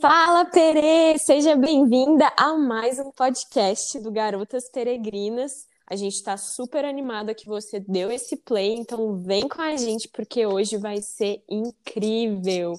Fala, 0.00 0.44
Pere! 0.44 1.16
Seja 1.20 1.54
bem-vinda 1.54 2.32
a 2.36 2.54
mais 2.54 2.98
um 2.98 3.12
podcast 3.12 4.00
do 4.00 4.10
Garotas 4.10 4.68
Peregrinas. 4.68 5.68
A 5.86 5.94
gente 5.94 6.14
está 6.14 6.36
super 6.36 6.84
animada 6.84 7.32
que 7.32 7.46
você 7.46 7.78
deu 7.78 8.10
esse 8.10 8.36
play, 8.38 8.74
então 8.74 9.22
vem 9.22 9.46
com 9.48 9.62
a 9.62 9.76
gente 9.76 10.08
porque 10.08 10.44
hoje 10.44 10.76
vai 10.76 11.00
ser 11.00 11.44
incrível. 11.48 12.74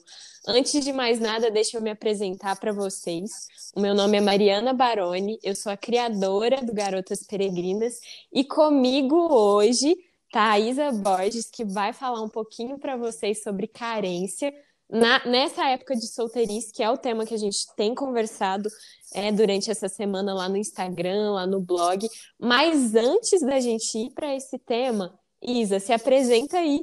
Antes 0.46 0.83
de 0.83 0.91
mais 0.91 1.21
nada, 1.21 1.49
deixa 1.49 1.77
eu 1.77 1.81
me 1.81 1.89
apresentar 1.89 2.59
para 2.59 2.73
vocês. 2.73 3.31
O 3.73 3.79
meu 3.79 3.95
nome 3.95 4.18
é 4.18 4.21
Mariana 4.21 4.73
Baroni, 4.73 5.39
eu 5.41 5.55
sou 5.55 5.71
a 5.71 5.77
criadora 5.77 6.61
do 6.61 6.73
Garotas 6.73 7.23
Peregrinas 7.23 7.93
e 8.34 8.43
comigo 8.43 9.16
hoje 9.34 9.95
tá 10.34 10.52
a 10.52 10.59
Isa 10.59 10.91
Borges, 10.91 11.50
que 11.50 11.63
vai 11.63 11.93
falar 11.93 12.21
um 12.21 12.29
pouquinho 12.29 12.77
para 12.77 12.97
vocês 12.97 13.41
sobre 13.41 13.68
carência 13.68 14.54
na, 14.89 15.23
nessa 15.25 15.69
época 15.69 15.95
de 15.95 16.07
solteirice, 16.07 16.73
que 16.73 16.81
é 16.81 16.89
o 16.89 16.97
tema 16.97 17.25
que 17.25 17.33
a 17.33 17.38
gente 17.38 17.57
tem 17.75 17.93
conversado 17.93 18.69
é, 19.13 19.31
durante 19.31 19.70
essa 19.70 19.88
semana 19.88 20.34
lá 20.34 20.49
no 20.49 20.57
Instagram, 20.57 21.31
lá 21.31 21.45
no 21.45 21.61
blog. 21.61 22.07
Mas 22.39 22.95
antes 22.95 23.41
da 23.41 23.59
gente 23.59 23.97
ir 23.97 24.11
para 24.13 24.35
esse 24.35 24.57
tema, 24.59 25.17
Isa, 25.41 25.80
se 25.80 25.94
apresenta 25.94 26.57
aí. 26.57 26.81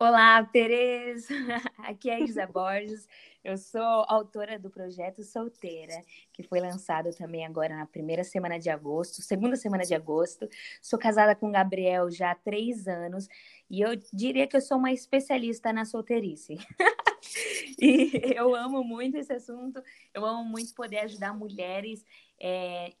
Olá, 0.00 0.44
Tereza! 0.44 1.26
Aqui 1.78 2.08
é 2.08 2.14
a 2.14 2.20
Isa 2.20 2.46
Borges. 2.46 3.08
Eu 3.42 3.58
sou 3.58 3.82
autora 3.82 4.56
do 4.56 4.70
projeto 4.70 5.24
Solteira, 5.24 6.04
que 6.32 6.44
foi 6.44 6.60
lançado 6.60 7.10
também 7.12 7.44
agora 7.44 7.74
na 7.74 7.84
primeira 7.84 8.22
semana 8.22 8.60
de 8.60 8.70
agosto, 8.70 9.22
segunda 9.22 9.56
semana 9.56 9.82
de 9.82 9.96
agosto. 9.96 10.48
Sou 10.80 11.00
casada 11.00 11.34
com 11.34 11.48
o 11.48 11.50
Gabriel 11.50 12.08
já 12.12 12.30
há 12.30 12.34
três 12.36 12.86
anos 12.86 13.26
e 13.68 13.80
eu 13.80 13.96
diria 14.12 14.46
que 14.46 14.56
eu 14.56 14.60
sou 14.60 14.78
uma 14.78 14.92
especialista 14.92 15.72
na 15.72 15.84
solteirice. 15.84 16.58
e 17.82 18.34
eu 18.36 18.54
amo 18.54 18.84
muito 18.84 19.16
esse 19.16 19.32
assunto, 19.32 19.82
eu 20.14 20.24
amo 20.24 20.44
muito 20.44 20.72
poder 20.76 20.98
ajudar 20.98 21.34
mulheres 21.34 22.04
é, 22.40 22.92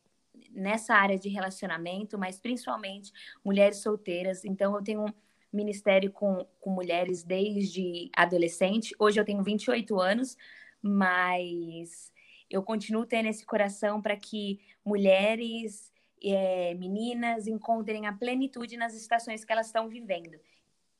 nessa 0.50 0.94
área 0.94 1.16
de 1.16 1.28
relacionamento, 1.28 2.18
mas 2.18 2.40
principalmente 2.40 3.12
mulheres 3.44 3.76
solteiras. 3.78 4.44
Então, 4.44 4.74
eu 4.74 4.82
tenho 4.82 5.06
ministério 5.52 6.10
com, 6.12 6.46
com 6.60 6.70
mulheres 6.70 7.22
desde 7.22 8.10
adolescente. 8.14 8.94
Hoje 8.98 9.20
eu 9.20 9.24
tenho 9.24 9.42
28 9.42 9.98
anos, 9.98 10.36
mas 10.82 12.12
eu 12.50 12.62
continuo 12.62 13.06
tendo 13.06 13.28
esse 13.28 13.44
coração 13.44 14.00
para 14.00 14.16
que 14.16 14.60
mulheres, 14.84 15.92
é, 16.22 16.74
meninas, 16.74 17.46
encontrem 17.46 18.06
a 18.06 18.12
plenitude 18.12 18.76
nas 18.76 18.94
estações 18.94 19.44
que 19.44 19.52
elas 19.52 19.66
estão 19.66 19.88
vivendo, 19.88 20.38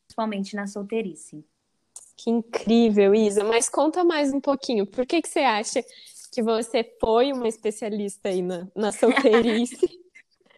principalmente 0.07 0.55
na 0.55 0.67
solteirice. 0.67 1.45
Que 2.17 2.31
incrível, 2.31 3.15
Isa. 3.15 3.45
Mas 3.45 3.69
conta 3.69 4.03
mais 4.03 4.33
um 4.33 4.41
pouquinho. 4.41 4.87
Por 4.87 5.07
que, 5.07 5.23
que 5.23 5.29
você 5.29 5.41
acha 5.41 5.81
que 6.33 6.43
você 6.43 6.85
foi 7.01 7.33
uma 7.33 7.49
especialista 7.49 8.29
aí 8.29 8.43
na, 8.43 8.69
na 8.75 8.91
solteirice? 8.93 10.08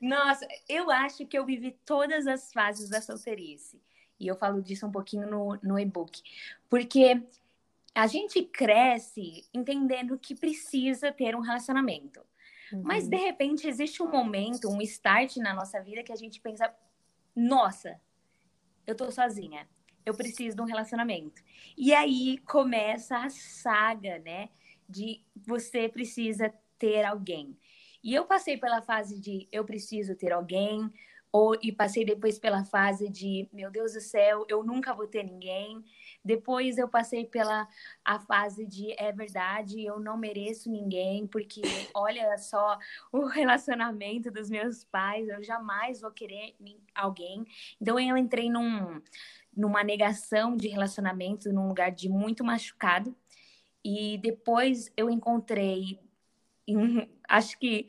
Nossa, 0.00 0.46
eu 0.68 0.90
acho 0.90 1.26
que 1.26 1.38
eu 1.38 1.44
vivi 1.44 1.76
todas 1.84 2.26
as 2.26 2.52
fases 2.52 2.88
da 2.88 3.02
solteirice. 3.02 3.80
E 4.18 4.26
eu 4.26 4.36
falo 4.36 4.62
disso 4.62 4.86
um 4.86 4.92
pouquinho 4.92 5.28
no, 5.28 5.58
no 5.62 5.78
e-book. 5.78 6.22
Porque 6.68 7.22
a 7.94 8.06
gente 8.06 8.42
cresce 8.42 9.44
entendendo 9.52 10.18
que 10.18 10.34
precisa 10.34 11.10
ter 11.10 11.34
um 11.34 11.40
relacionamento. 11.40 12.20
Uhum. 12.72 12.82
Mas, 12.84 13.08
de 13.08 13.16
repente, 13.16 13.66
existe 13.66 14.02
um 14.02 14.10
momento, 14.10 14.68
um 14.68 14.80
start 14.82 15.36
na 15.36 15.52
nossa 15.52 15.82
vida 15.82 16.02
que 16.02 16.12
a 16.12 16.16
gente 16.16 16.40
pensa: 16.40 16.72
nossa, 17.34 18.00
eu 18.86 18.94
tô 18.94 19.10
sozinha, 19.10 19.68
eu 20.04 20.14
preciso 20.14 20.56
de 20.56 20.62
um 20.62 20.66
relacionamento. 20.66 21.42
E 21.76 21.92
aí 21.92 22.38
começa 22.38 23.18
a 23.18 23.30
saga, 23.30 24.18
né? 24.20 24.48
De 24.88 25.22
você 25.34 25.88
precisa 25.88 26.52
ter 26.78 27.04
alguém. 27.04 27.56
E 28.02 28.14
eu 28.14 28.24
passei 28.24 28.56
pela 28.56 28.82
fase 28.82 29.20
de 29.20 29.48
eu 29.52 29.64
preciso 29.64 30.14
ter 30.14 30.32
alguém, 30.32 30.90
ou, 31.32 31.56
e 31.62 31.70
passei 31.70 32.04
depois 32.04 32.38
pela 32.38 32.64
fase 32.64 33.08
de 33.08 33.48
meu 33.52 33.70
Deus 33.70 33.92
do 33.92 34.00
céu, 34.00 34.44
eu 34.48 34.64
nunca 34.64 34.92
vou 34.92 35.06
ter 35.06 35.22
ninguém. 35.22 35.84
Depois 36.24 36.76
eu 36.76 36.88
passei 36.88 37.24
pela 37.24 37.68
a 38.04 38.18
fase 38.18 38.66
de 38.66 38.92
é 38.98 39.12
verdade, 39.12 39.84
eu 39.84 40.00
não 40.00 40.16
mereço 40.16 40.70
ninguém, 40.70 41.26
porque 41.26 41.62
olha 41.94 42.36
só 42.38 42.76
o 43.12 43.26
relacionamento 43.26 44.30
dos 44.30 44.50
meus 44.50 44.82
pais, 44.84 45.28
eu 45.28 45.42
jamais 45.42 46.00
vou 46.00 46.10
querer 46.10 46.56
alguém. 46.94 47.44
Então 47.80 47.98
eu 47.98 48.16
entrei 48.16 48.50
num, 48.50 49.00
numa 49.56 49.84
negação 49.84 50.56
de 50.56 50.68
relacionamento, 50.68 51.52
num 51.52 51.68
lugar 51.68 51.92
de 51.92 52.08
muito 52.08 52.42
machucado. 52.44 53.14
E 53.84 54.18
depois 54.18 54.92
eu 54.96 55.08
encontrei, 55.08 55.98
acho 57.28 57.58
que 57.58 57.88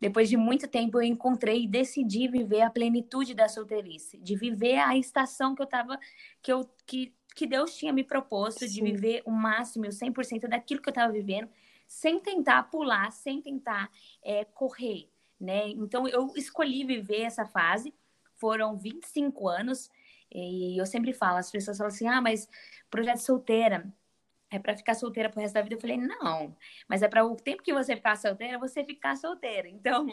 depois 0.00 0.28
de 0.28 0.36
muito 0.36 0.66
tempo 0.66 0.98
eu 0.98 1.02
encontrei 1.04 1.62
e 1.62 1.68
decidi 1.68 2.26
viver 2.26 2.62
a 2.62 2.70
plenitude 2.70 3.34
da 3.34 3.48
solteirice, 3.48 4.18
de 4.18 4.34
viver 4.34 4.78
a 4.78 4.96
estação 4.96 5.54
que 5.54 5.62
eu 5.62 5.66
tava 5.66 5.96
que 6.42 6.52
eu 6.52 6.68
que, 6.84 7.14
que 7.36 7.46
Deus 7.46 7.76
tinha 7.76 7.92
me 7.92 8.02
proposto, 8.02 8.66
Sim. 8.66 8.66
de 8.66 8.82
viver 8.82 9.22
o 9.24 9.30
máximo, 9.30 9.86
o 9.86 9.92
100% 9.92 10.48
daquilo 10.48 10.82
que 10.82 10.88
eu 10.88 10.92
estava 10.92 11.12
vivendo, 11.12 11.48
sem 11.86 12.18
tentar 12.18 12.64
pular, 12.64 13.12
sem 13.12 13.40
tentar 13.40 13.88
é, 14.24 14.44
correr, 14.44 15.08
né? 15.40 15.68
Então 15.68 16.08
eu 16.08 16.32
escolhi 16.36 16.84
viver 16.84 17.20
essa 17.22 17.46
fase. 17.46 17.94
Foram 18.34 18.76
25 18.76 19.48
anos 19.48 19.88
e 20.34 20.80
eu 20.80 20.84
sempre 20.84 21.12
falo, 21.12 21.36
as 21.36 21.50
pessoas 21.50 21.78
falam 21.78 21.92
assim: 21.92 22.08
"Ah, 22.08 22.20
mas 22.20 22.48
projeto 22.90 23.18
solteira, 23.18 23.86
é 24.52 24.58
para 24.58 24.76
ficar 24.76 24.94
solteira 24.94 25.28
pro 25.28 25.40
resto 25.40 25.54
da 25.54 25.62
vida. 25.62 25.74
Eu 25.74 25.80
falei, 25.80 25.96
não, 25.96 26.54
mas 26.88 27.02
é 27.02 27.08
para 27.08 27.24
o 27.24 27.34
tempo 27.36 27.62
que 27.62 27.72
você 27.72 27.96
ficar 27.96 28.16
solteira, 28.16 28.58
você 28.58 28.84
ficar 28.84 29.16
solteira. 29.16 29.68
Então, 29.68 30.06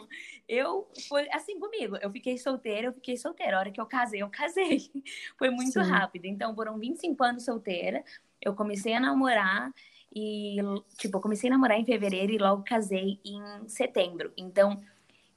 eu 0.48 0.88
foi 1.08 1.28
assim 1.30 1.58
comigo. 1.58 1.96
Eu 2.00 2.10
fiquei 2.10 2.38
solteira, 2.38 2.88
eu 2.88 2.92
fiquei 2.92 3.16
solteira. 3.16 3.56
A 3.56 3.60
hora 3.60 3.70
que 3.70 3.80
eu 3.80 3.86
casei, 3.86 4.22
eu 4.22 4.30
casei. 4.30 4.90
Foi 5.38 5.50
muito 5.50 5.72
Sim. 5.72 5.90
rápido. 5.90 6.24
Então, 6.24 6.54
foram 6.54 6.78
25 6.78 7.22
anos 7.22 7.44
solteira. 7.44 8.04
Eu 8.40 8.54
comecei 8.54 8.94
a 8.94 9.00
namorar 9.00 9.72
e, 10.14 10.56
tipo, 10.96 11.16
eu 11.16 11.20
comecei 11.20 11.48
a 11.48 11.52
namorar 11.52 11.78
em 11.78 11.84
fevereiro 11.84 12.32
e 12.32 12.38
logo 12.38 12.62
casei 12.62 13.20
em 13.24 13.68
setembro. 13.68 14.32
Então, 14.36 14.80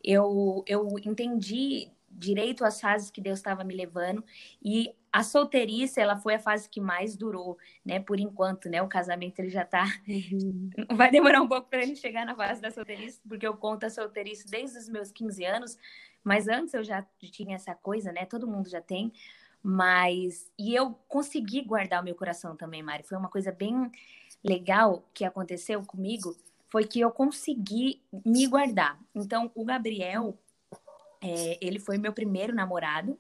eu, 0.03 0.63
eu 0.67 0.87
entendi 1.05 1.89
direito 2.09 2.63
as 2.63 2.79
fases 2.79 3.09
que 3.09 3.21
Deus 3.21 3.39
estava 3.39 3.63
me 3.63 3.75
levando 3.75 4.23
e 4.63 4.93
a 5.13 5.22
solteirice 5.22 6.00
ela 6.00 6.18
foi 6.18 6.34
a 6.34 6.40
fase 6.40 6.68
que 6.68 6.81
mais 6.81 7.16
durou, 7.16 7.56
né? 7.85 8.00
Por 8.00 8.19
enquanto, 8.19 8.68
né? 8.68 8.81
O 8.81 8.88
casamento 8.88 9.38
ele 9.38 9.50
já 9.50 9.63
tá 9.63 9.85
uhum. 10.07 10.72
vai 10.97 11.12
demorar 11.12 11.40
um 11.40 11.47
pouco 11.47 11.69
para 11.69 11.84
ele 11.84 11.96
chegar 11.96 12.25
na 12.25 12.35
fase 12.35 12.59
da 12.59 12.72
solteirice, 12.72 13.22
porque 13.29 13.46
eu 13.46 13.56
conto 13.56 13.85
a 13.85 13.91
solteirice 13.91 14.50
desde 14.50 14.79
os 14.79 14.90
meus 14.90 15.12
15 15.12 15.46
anos, 15.46 15.78
mas 16.24 16.47
antes 16.47 16.74
eu 16.74 16.84
já 16.84 17.06
tinha 17.31 17.56
essa 17.56 17.75
coisa, 17.75 18.12
né? 18.12 18.25
Todo 18.25 18.47
mundo 18.47 18.68
já 18.68 18.81
tem, 18.81 19.13
mas 19.62 20.51
e 20.57 20.74
eu 20.74 20.96
consegui 21.07 21.62
guardar 21.62 22.01
o 22.01 22.03
meu 22.03 22.16
coração 22.16 22.56
também, 22.56 22.81
Mari. 22.81 23.03
Foi 23.03 23.16
uma 23.16 23.30
coisa 23.30 23.51
bem 23.51 23.91
legal 24.44 25.07
que 25.13 25.24
aconteceu 25.24 25.84
comigo, 25.84 26.35
foi 26.69 26.85
que 26.85 27.00
eu 27.00 27.12
consegui 27.12 28.01
me 28.25 28.47
guardar. 28.47 29.00
Então, 29.13 29.51
o 29.53 29.63
Gabriel, 29.63 30.35
é, 31.22 31.59
ele 31.62 31.78
foi 31.78 32.00
meu 32.00 32.12
primeiro 32.12 32.51
namorado 32.51 33.16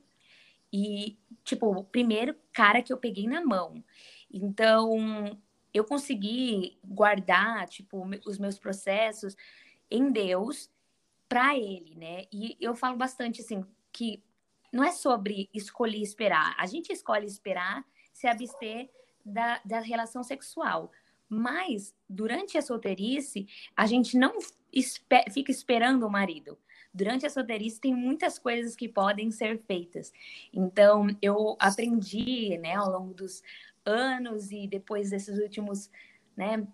e, 0.73 1.19
tipo, 1.43 1.67
o 1.67 1.83
primeiro 1.83 2.35
cara 2.51 2.81
que 2.81 2.91
eu 2.91 2.97
peguei 2.97 3.27
na 3.27 3.43
mão. 3.43 3.83
Então, 4.31 5.39
eu 5.73 5.83
consegui 5.83 6.77
guardar, 6.83 7.67
tipo, 7.67 8.05
os 8.25 8.37
meus 8.37 8.57
processos 8.57 9.35
em 9.89 10.11
Deus 10.11 10.69
para 11.27 11.57
ele, 11.57 11.95
né? 11.95 12.25
E 12.31 12.57
eu 12.59 12.75
falo 12.75 12.95
bastante 12.95 13.41
assim 13.41 13.65
que 13.91 14.23
não 14.71 14.83
é 14.83 14.91
sobre 14.91 15.49
escolher 15.53 16.01
esperar. 16.01 16.55
A 16.57 16.65
gente 16.65 16.91
escolhe 16.91 17.25
esperar 17.25 17.85
se 18.11 18.27
abster 18.27 18.89
da, 19.25 19.61
da 19.63 19.79
relação 19.79 20.23
sexual. 20.23 20.91
Mas 21.29 21.95
durante 22.07 22.57
a 22.57 22.61
solteirice, 22.61 23.47
a 23.75 23.85
gente 23.85 24.17
não 24.17 24.39
fica 25.31 25.51
esperando 25.51 26.05
o 26.05 26.11
marido 26.11 26.57
durante 26.93 27.25
a 27.25 27.29
solteirice 27.29 27.79
tem 27.79 27.95
muitas 27.95 28.37
coisas 28.37 28.75
que 28.75 28.87
podem 28.87 29.31
ser 29.31 29.59
feitas. 29.65 30.13
Então, 30.53 31.07
eu 31.21 31.55
aprendi, 31.59 32.57
né, 32.59 32.75
ao 32.75 32.91
longo 32.91 33.13
dos 33.13 33.41
anos 33.85 34.51
e 34.51 34.67
depois 34.67 35.09
desses 35.09 35.37
últimos, 35.39 35.89
né, 36.37 36.65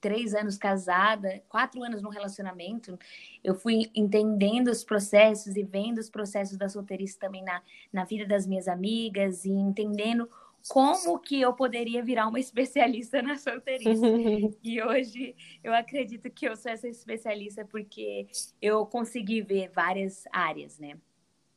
três 0.00 0.34
anos 0.34 0.56
casada, 0.56 1.42
quatro 1.48 1.82
anos 1.82 2.02
no 2.02 2.08
relacionamento, 2.08 2.98
eu 3.42 3.54
fui 3.54 3.90
entendendo 3.94 4.68
os 4.68 4.84
processos 4.84 5.56
e 5.56 5.62
vendo 5.62 5.98
os 5.98 6.08
processos 6.08 6.56
da 6.56 6.68
solteirice 6.68 7.18
também 7.18 7.42
na, 7.42 7.62
na 7.92 8.04
vida 8.04 8.26
das 8.26 8.46
minhas 8.46 8.68
amigas 8.68 9.44
e 9.44 9.50
entendendo 9.50 10.28
como 10.68 11.18
que 11.18 11.40
eu 11.40 11.52
poderia 11.52 12.02
virar 12.02 12.28
uma 12.28 12.40
especialista 12.40 13.20
na 13.22 13.36
solteirice. 13.36 14.02
e 14.62 14.82
hoje 14.82 15.34
eu 15.62 15.74
acredito 15.74 16.30
que 16.30 16.48
eu 16.48 16.56
sou 16.56 16.72
essa 16.72 16.88
especialista 16.88 17.64
porque 17.64 18.26
eu 18.60 18.86
consegui 18.86 19.42
ver 19.42 19.70
várias 19.70 20.24
áreas, 20.32 20.78
né? 20.78 20.98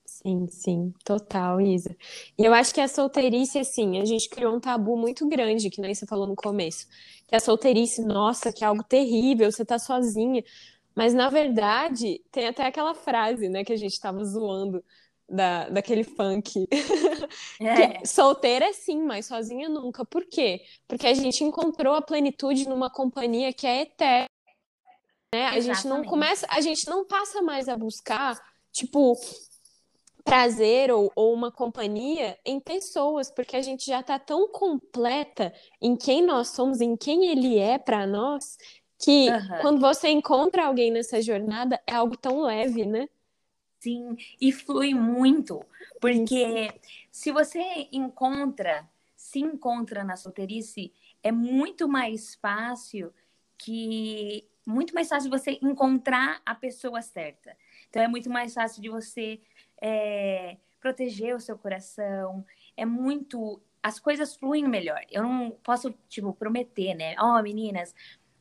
Sim, 0.06 0.46
sim, 0.50 0.94
total, 1.06 1.62
Isa. 1.62 1.96
E 2.38 2.44
eu 2.44 2.54
acho 2.54 2.74
que 2.74 2.82
a 2.82 2.88
solteirice, 2.88 3.58
assim, 3.58 4.00
a 4.00 4.06
gente 4.06 4.30
criou 4.30 4.54
um 4.56 4.60
tabu 4.60 4.98
muito 4.98 5.28
grande, 5.28 5.70
que 5.70 5.80
nem 5.80 5.96
você 5.96 6.06
falou 6.06 6.28
no 6.28 6.36
começo, 6.36 6.86
que 7.26 7.36
a 7.36 7.40
solteirice, 7.40 8.04
nossa, 8.04 8.52
que 8.52 8.64
é 8.64 8.68
algo 8.68 8.84
terrível, 8.84 9.50
você 9.50 9.64
tá 9.64 9.80
sozinha. 9.80 10.44
Mas, 10.94 11.14
na 11.14 11.30
verdade, 11.30 12.22
tem 12.30 12.48
até 12.48 12.66
aquela 12.66 12.94
frase, 12.94 13.48
né, 13.48 13.64
que 13.64 13.72
a 13.72 13.78
gente 13.78 14.00
tava 14.00 14.24
zoando 14.26 14.84
da, 15.32 15.70
daquele 15.70 16.04
funk. 16.04 16.68
É. 17.62 18.04
solteira 18.06 18.66
é 18.66 18.74
sim, 18.74 19.04
mas 19.04 19.28
sozinha 19.28 19.70
nunca. 19.70 20.04
Por 20.04 20.26
quê? 20.26 20.64
Porque 20.88 21.08
a 21.08 21.14
gente 21.14 21.44
encontrou 21.44 21.96
a 21.96 22.02
plenitude 22.02 22.68
numa 22.68 22.90
companhia 22.90 23.54
que 23.54 23.66
é 23.66 23.84
eterna. 23.84 24.28
Né? 25.34 25.48
A 25.48 25.60
gente 25.62 25.88
não 25.88 26.04
começa, 26.04 26.46
a 26.50 26.60
gente 26.60 26.90
não 26.90 27.06
passa 27.06 27.42
mais 27.42 27.70
a 27.70 27.78
buscar, 27.78 28.38
tipo, 28.72 29.16
prazer 30.26 30.92
ou, 30.92 31.10
ou 31.16 31.34
uma 31.34 31.52
companhia 31.52 32.38
em 32.46 32.60
pessoas, 32.60 33.32
porque 33.32 33.56
a 33.56 33.62
gente 33.62 33.86
já 33.86 34.02
está 34.02 34.20
tão 34.20 34.50
completa 34.50 35.54
em 35.82 35.96
quem 35.96 36.22
nós 36.22 36.50
somos, 36.50 36.82
em 36.82 36.98
quem 36.98 37.28
ele 37.28 37.58
é 37.58 37.78
para 37.78 38.06
nós, 38.06 38.58
que 39.00 39.30
uhum. 39.30 39.62
quando 39.62 39.80
você 39.80 40.10
encontra 40.10 40.66
alguém 40.66 40.92
nessa 40.92 41.22
jornada 41.22 41.82
é 41.88 41.94
algo 41.94 42.18
tão 42.18 42.42
leve, 42.42 42.86
né? 42.86 43.08
Sim, 43.82 44.16
e 44.40 44.52
flui 44.52 44.94
muito, 44.94 45.66
porque 46.00 46.72
se 47.10 47.32
você 47.32 47.90
encontra, 47.92 48.88
se 49.16 49.40
encontra 49.40 50.04
na 50.04 50.16
solteirice, 50.16 50.94
é 51.24 51.32
muito 51.32 51.90
mais 51.90 52.36
fácil 52.36 53.12
que 53.58 54.48
muito 54.68 54.94
mais 54.94 55.10
fácil 55.10 55.32
você 55.32 55.58
encontrar 55.64 56.44
a 56.46 56.54
pessoa 56.54 57.02
certa. 57.02 57.58
Então 57.90 58.04
é 58.04 58.08
muito 58.08 58.30
mais 58.30 58.54
fácil 58.54 58.84
de 58.84 58.90
você 58.90 59.42
é, 59.82 60.58
proteger 60.80 61.36
o 61.36 61.40
seu 61.40 61.58
coração. 61.58 62.46
É 62.78 62.86
muito. 62.86 63.60
As 63.82 64.00
coisas 64.00 64.36
fluem 64.36 64.68
melhor. 64.68 65.02
Eu 65.10 65.24
não 65.24 65.50
posso, 65.64 65.92
tipo, 66.08 66.32
prometer, 66.34 66.94
né? 66.94 67.16
Ó, 67.18 67.40
oh, 67.40 67.42
meninas, 67.42 67.96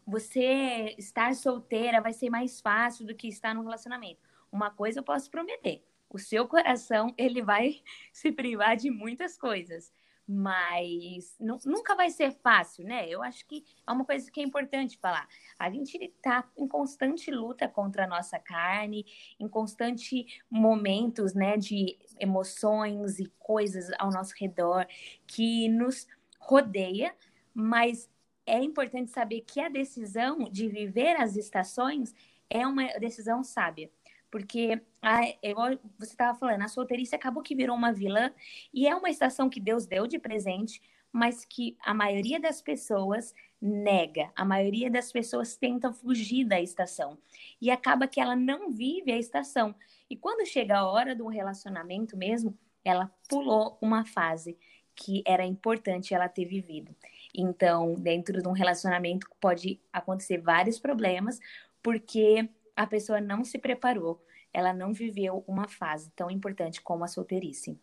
você 0.06 0.94
estar 0.98 1.34
solteira 1.34 2.02
vai 2.02 2.12
ser 2.12 2.28
mais 2.28 2.60
fácil 2.60 3.06
do 3.06 3.14
que 3.14 3.26
estar 3.26 3.54
num 3.54 3.62
relacionamento. 3.62 4.29
Uma 4.52 4.70
coisa 4.70 5.00
eu 5.00 5.04
posso 5.04 5.30
prometer: 5.30 5.84
o 6.08 6.18
seu 6.18 6.46
coração 6.46 7.14
ele 7.16 7.42
vai 7.42 7.80
se 8.12 8.32
privar 8.32 8.76
de 8.76 8.90
muitas 8.90 9.36
coisas, 9.36 9.92
mas 10.26 11.36
nunca 11.64 11.96
vai 11.96 12.08
ser 12.08 12.30
fácil, 12.30 12.84
né? 12.84 13.08
Eu 13.08 13.20
acho 13.20 13.44
que 13.46 13.64
é 13.84 13.90
uma 13.90 14.04
coisa 14.04 14.30
que 14.30 14.40
é 14.40 14.44
importante 14.44 14.96
falar. 14.96 15.28
A 15.58 15.68
gente 15.68 15.96
está 15.96 16.48
em 16.56 16.68
constante 16.68 17.32
luta 17.32 17.66
contra 17.66 18.04
a 18.04 18.06
nossa 18.06 18.38
carne, 18.38 19.04
em 19.40 19.48
constante 19.48 20.26
momentos, 20.48 21.34
né, 21.34 21.56
de 21.56 21.98
emoções 22.18 23.18
e 23.18 23.26
coisas 23.40 23.90
ao 23.98 24.10
nosso 24.10 24.34
redor 24.38 24.86
que 25.26 25.68
nos 25.68 26.06
rodeia, 26.38 27.12
mas 27.52 28.08
é 28.46 28.62
importante 28.62 29.10
saber 29.10 29.40
que 29.40 29.60
a 29.60 29.68
decisão 29.68 30.44
de 30.44 30.68
viver 30.68 31.16
as 31.16 31.36
estações 31.36 32.14
é 32.48 32.66
uma 32.66 32.86
decisão 32.98 33.42
sábia. 33.42 33.90
Porque, 34.30 34.80
a, 35.02 35.20
igual 35.42 35.78
você 35.98 36.12
estava 36.12 36.38
falando, 36.38 36.62
a 36.62 36.68
solteirice 36.68 37.14
acabou 37.14 37.42
que 37.42 37.54
virou 37.54 37.76
uma 37.76 37.92
vilã 37.92 38.32
e 38.72 38.86
é 38.86 38.94
uma 38.94 39.10
estação 39.10 39.50
que 39.50 39.60
Deus 39.60 39.86
deu 39.86 40.06
de 40.06 40.18
presente, 40.18 40.80
mas 41.12 41.44
que 41.44 41.76
a 41.82 41.92
maioria 41.92 42.38
das 42.38 42.62
pessoas 42.62 43.34
nega. 43.60 44.30
A 44.34 44.44
maioria 44.44 44.90
das 44.90 45.12
pessoas 45.12 45.56
tenta 45.56 45.92
fugir 45.92 46.44
da 46.44 46.60
estação 46.60 47.18
e 47.60 47.70
acaba 47.70 48.06
que 48.06 48.20
ela 48.20 48.36
não 48.36 48.70
vive 48.70 49.12
a 49.12 49.18
estação. 49.18 49.74
E 50.08 50.16
quando 50.16 50.46
chega 50.46 50.78
a 50.78 50.88
hora 50.88 51.14
do 51.14 51.26
relacionamento 51.26 52.16
mesmo, 52.16 52.56
ela 52.84 53.12
pulou 53.28 53.76
uma 53.82 54.04
fase 54.04 54.56
que 54.94 55.22
era 55.26 55.44
importante 55.44 56.14
ela 56.14 56.28
ter 56.28 56.44
vivido. 56.44 56.94
Então, 57.34 57.94
dentro 57.94 58.42
de 58.42 58.48
um 58.48 58.52
relacionamento 58.52 59.26
pode 59.40 59.80
acontecer 59.92 60.38
vários 60.38 60.78
problemas, 60.78 61.38
porque 61.82 62.48
a 62.80 62.86
pessoa 62.86 63.20
não 63.20 63.44
se 63.44 63.58
preparou, 63.58 64.24
ela 64.54 64.72
não 64.72 64.94
viveu 64.94 65.44
uma 65.46 65.68
fase 65.68 66.10
tão 66.16 66.30
importante 66.30 66.80
como 66.80 67.04
a 67.04 67.08
solteirice. 67.08 67.78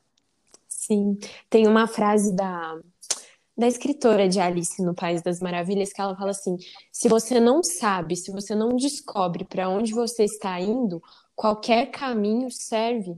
Sim, 0.67 1.19
tem 1.51 1.67
uma 1.67 1.87
frase 1.87 2.35
da, 2.35 2.79
da 3.55 3.67
escritora 3.67 4.27
de 4.27 4.39
Alice 4.39 4.81
no 4.81 4.95
País 4.95 5.21
das 5.21 5.39
Maravilhas 5.39 5.93
que 5.93 6.01
ela 6.01 6.15
fala 6.15 6.31
assim: 6.31 6.57
se 6.91 7.07
você 7.07 7.39
não 7.39 7.61
sabe, 7.61 8.15
se 8.15 8.31
você 8.31 8.55
não 8.55 8.75
descobre 8.75 9.45
para 9.45 9.69
onde 9.69 9.93
você 9.93 10.23
está 10.23 10.59
indo, 10.59 10.99
qualquer 11.35 11.91
caminho 11.91 12.49
serve. 12.49 13.15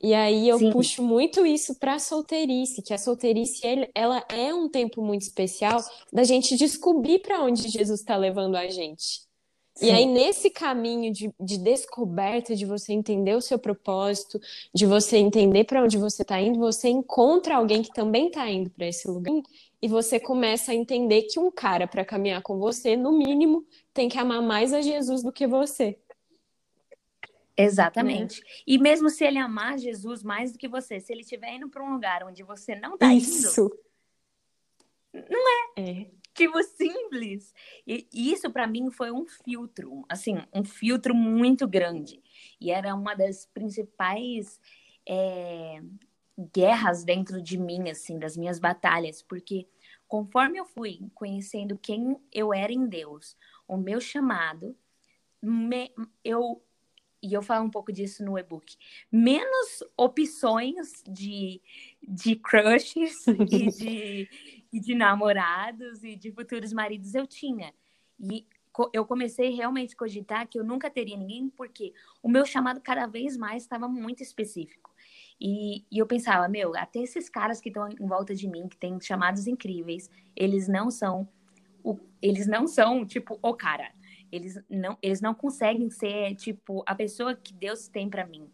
E 0.00 0.14
aí 0.14 0.48
eu 0.48 0.58
Sim. 0.58 0.70
puxo 0.70 1.02
muito 1.02 1.44
isso 1.44 1.74
para 1.74 1.94
a 1.94 1.98
solteirice, 1.98 2.82
que 2.82 2.94
a 2.94 2.98
solteirice 2.98 3.60
ela 3.94 4.24
é 4.30 4.54
um 4.54 4.68
tempo 4.68 5.02
muito 5.02 5.22
especial 5.22 5.84
da 6.12 6.22
gente 6.22 6.56
descobrir 6.56 7.18
para 7.18 7.42
onde 7.42 7.68
Jesus 7.68 7.98
está 8.00 8.16
levando 8.16 8.54
a 8.54 8.68
gente. 8.68 9.28
Sim. 9.80 9.86
E 9.86 9.90
aí, 9.92 10.04
nesse 10.04 10.50
caminho 10.50 11.10
de, 11.10 11.32
de 11.40 11.56
descoberta, 11.56 12.54
de 12.54 12.66
você 12.66 12.92
entender 12.92 13.34
o 13.34 13.40
seu 13.40 13.58
propósito, 13.58 14.38
de 14.74 14.84
você 14.84 15.16
entender 15.16 15.64
para 15.64 15.82
onde 15.82 15.96
você 15.96 16.20
está 16.20 16.38
indo, 16.38 16.58
você 16.58 16.90
encontra 16.90 17.56
alguém 17.56 17.80
que 17.80 17.90
também 17.90 18.26
está 18.26 18.46
indo 18.46 18.68
para 18.68 18.86
esse 18.86 19.08
lugar 19.08 19.32
e 19.80 19.88
você 19.88 20.20
começa 20.20 20.72
a 20.72 20.74
entender 20.74 21.22
que 21.22 21.40
um 21.40 21.50
cara, 21.50 21.88
para 21.88 22.04
caminhar 22.04 22.42
com 22.42 22.58
você, 22.58 22.94
no 22.94 23.10
mínimo, 23.10 23.66
tem 23.94 24.06
que 24.06 24.18
amar 24.18 24.42
mais 24.42 24.74
a 24.74 24.82
Jesus 24.82 25.22
do 25.22 25.32
que 25.32 25.46
você. 25.46 25.98
Exatamente. 27.56 28.42
Né? 28.42 28.46
E 28.66 28.78
mesmo 28.78 29.08
se 29.08 29.24
ele 29.24 29.38
amar 29.38 29.78
Jesus 29.78 30.22
mais 30.22 30.52
do 30.52 30.58
que 30.58 30.68
você, 30.68 31.00
se 31.00 31.10
ele 31.10 31.22
estiver 31.22 31.54
indo 31.54 31.70
para 31.70 31.82
um 31.82 31.94
lugar 31.94 32.22
onde 32.22 32.42
você 32.42 32.74
não 32.74 32.94
está 32.94 33.06
indo. 33.06 33.22
Isso. 33.22 33.70
Não 35.14 35.48
é. 35.48 35.80
É 35.80 36.19
tipo 36.40 36.62
simples. 36.62 37.54
E 37.86 38.06
isso 38.12 38.50
para 38.50 38.66
mim 38.66 38.90
foi 38.90 39.12
um 39.12 39.26
filtro, 39.26 40.04
assim, 40.08 40.38
um 40.52 40.64
filtro 40.64 41.14
muito 41.14 41.68
grande. 41.68 42.22
E 42.60 42.70
era 42.70 42.94
uma 42.94 43.14
das 43.14 43.46
principais 43.46 44.58
é, 45.06 45.82
guerras 46.54 47.04
dentro 47.04 47.42
de 47.42 47.58
mim, 47.58 47.90
assim, 47.90 48.18
das 48.18 48.36
minhas 48.36 48.58
batalhas, 48.58 49.22
porque 49.22 49.68
conforme 50.08 50.58
eu 50.58 50.64
fui 50.64 51.00
conhecendo 51.14 51.78
quem 51.78 52.16
eu 52.32 52.54
era 52.54 52.72
em 52.72 52.86
Deus, 52.86 53.36
o 53.68 53.76
meu 53.76 54.00
chamado, 54.00 54.76
me, 55.42 55.92
eu 56.24 56.62
e 57.22 57.34
eu 57.34 57.42
falo 57.42 57.66
um 57.66 57.70
pouco 57.70 57.92
disso 57.92 58.24
no 58.24 58.38
e-book, 58.38 58.76
menos 59.12 59.84
opções 59.94 61.02
de, 61.06 61.60
de 62.02 62.34
crushes 62.36 63.26
e 63.28 63.66
de, 63.70 64.28
e 64.72 64.80
de 64.80 64.94
namorados 64.94 66.02
e 66.04 66.16
de 66.16 66.30
futuros 66.32 66.72
maridos 66.72 67.14
eu 67.14 67.26
tinha. 67.26 67.72
E 68.18 68.46
eu 68.92 69.04
comecei 69.04 69.50
realmente 69.50 69.94
a 69.94 69.98
cogitar 69.98 70.48
que 70.48 70.58
eu 70.58 70.64
nunca 70.64 70.88
teria 70.88 71.16
ninguém, 71.16 71.48
porque 71.50 71.92
o 72.22 72.28
meu 72.28 72.46
chamado 72.46 72.80
cada 72.80 73.06
vez 73.06 73.36
mais 73.36 73.62
estava 73.62 73.88
muito 73.88 74.22
específico. 74.22 74.90
E, 75.40 75.84
e, 75.90 75.98
eu 75.98 76.06
pensava, 76.06 76.46
meu, 76.48 76.76
até 76.76 77.00
esses 77.00 77.28
caras 77.28 77.60
que 77.60 77.70
estão 77.70 77.88
em 77.88 78.06
volta 78.06 78.34
de 78.34 78.46
mim, 78.46 78.68
que 78.68 78.76
têm 78.76 79.00
chamados 79.00 79.46
incríveis, 79.46 80.10
eles 80.36 80.68
não 80.68 80.90
são 80.90 81.28
o, 81.82 81.98
eles 82.20 82.46
não 82.46 82.66
são 82.66 83.06
tipo 83.06 83.38
o 83.42 83.54
cara 83.54 83.90
eles 84.32 84.58
não, 84.68 84.96
eles 85.02 85.20
não 85.20 85.34
conseguem 85.34 85.90
ser, 85.90 86.34
tipo, 86.36 86.82
a 86.86 86.94
pessoa 86.94 87.34
que 87.34 87.52
Deus 87.52 87.88
tem 87.88 88.08
para 88.08 88.26
mim. 88.26 88.48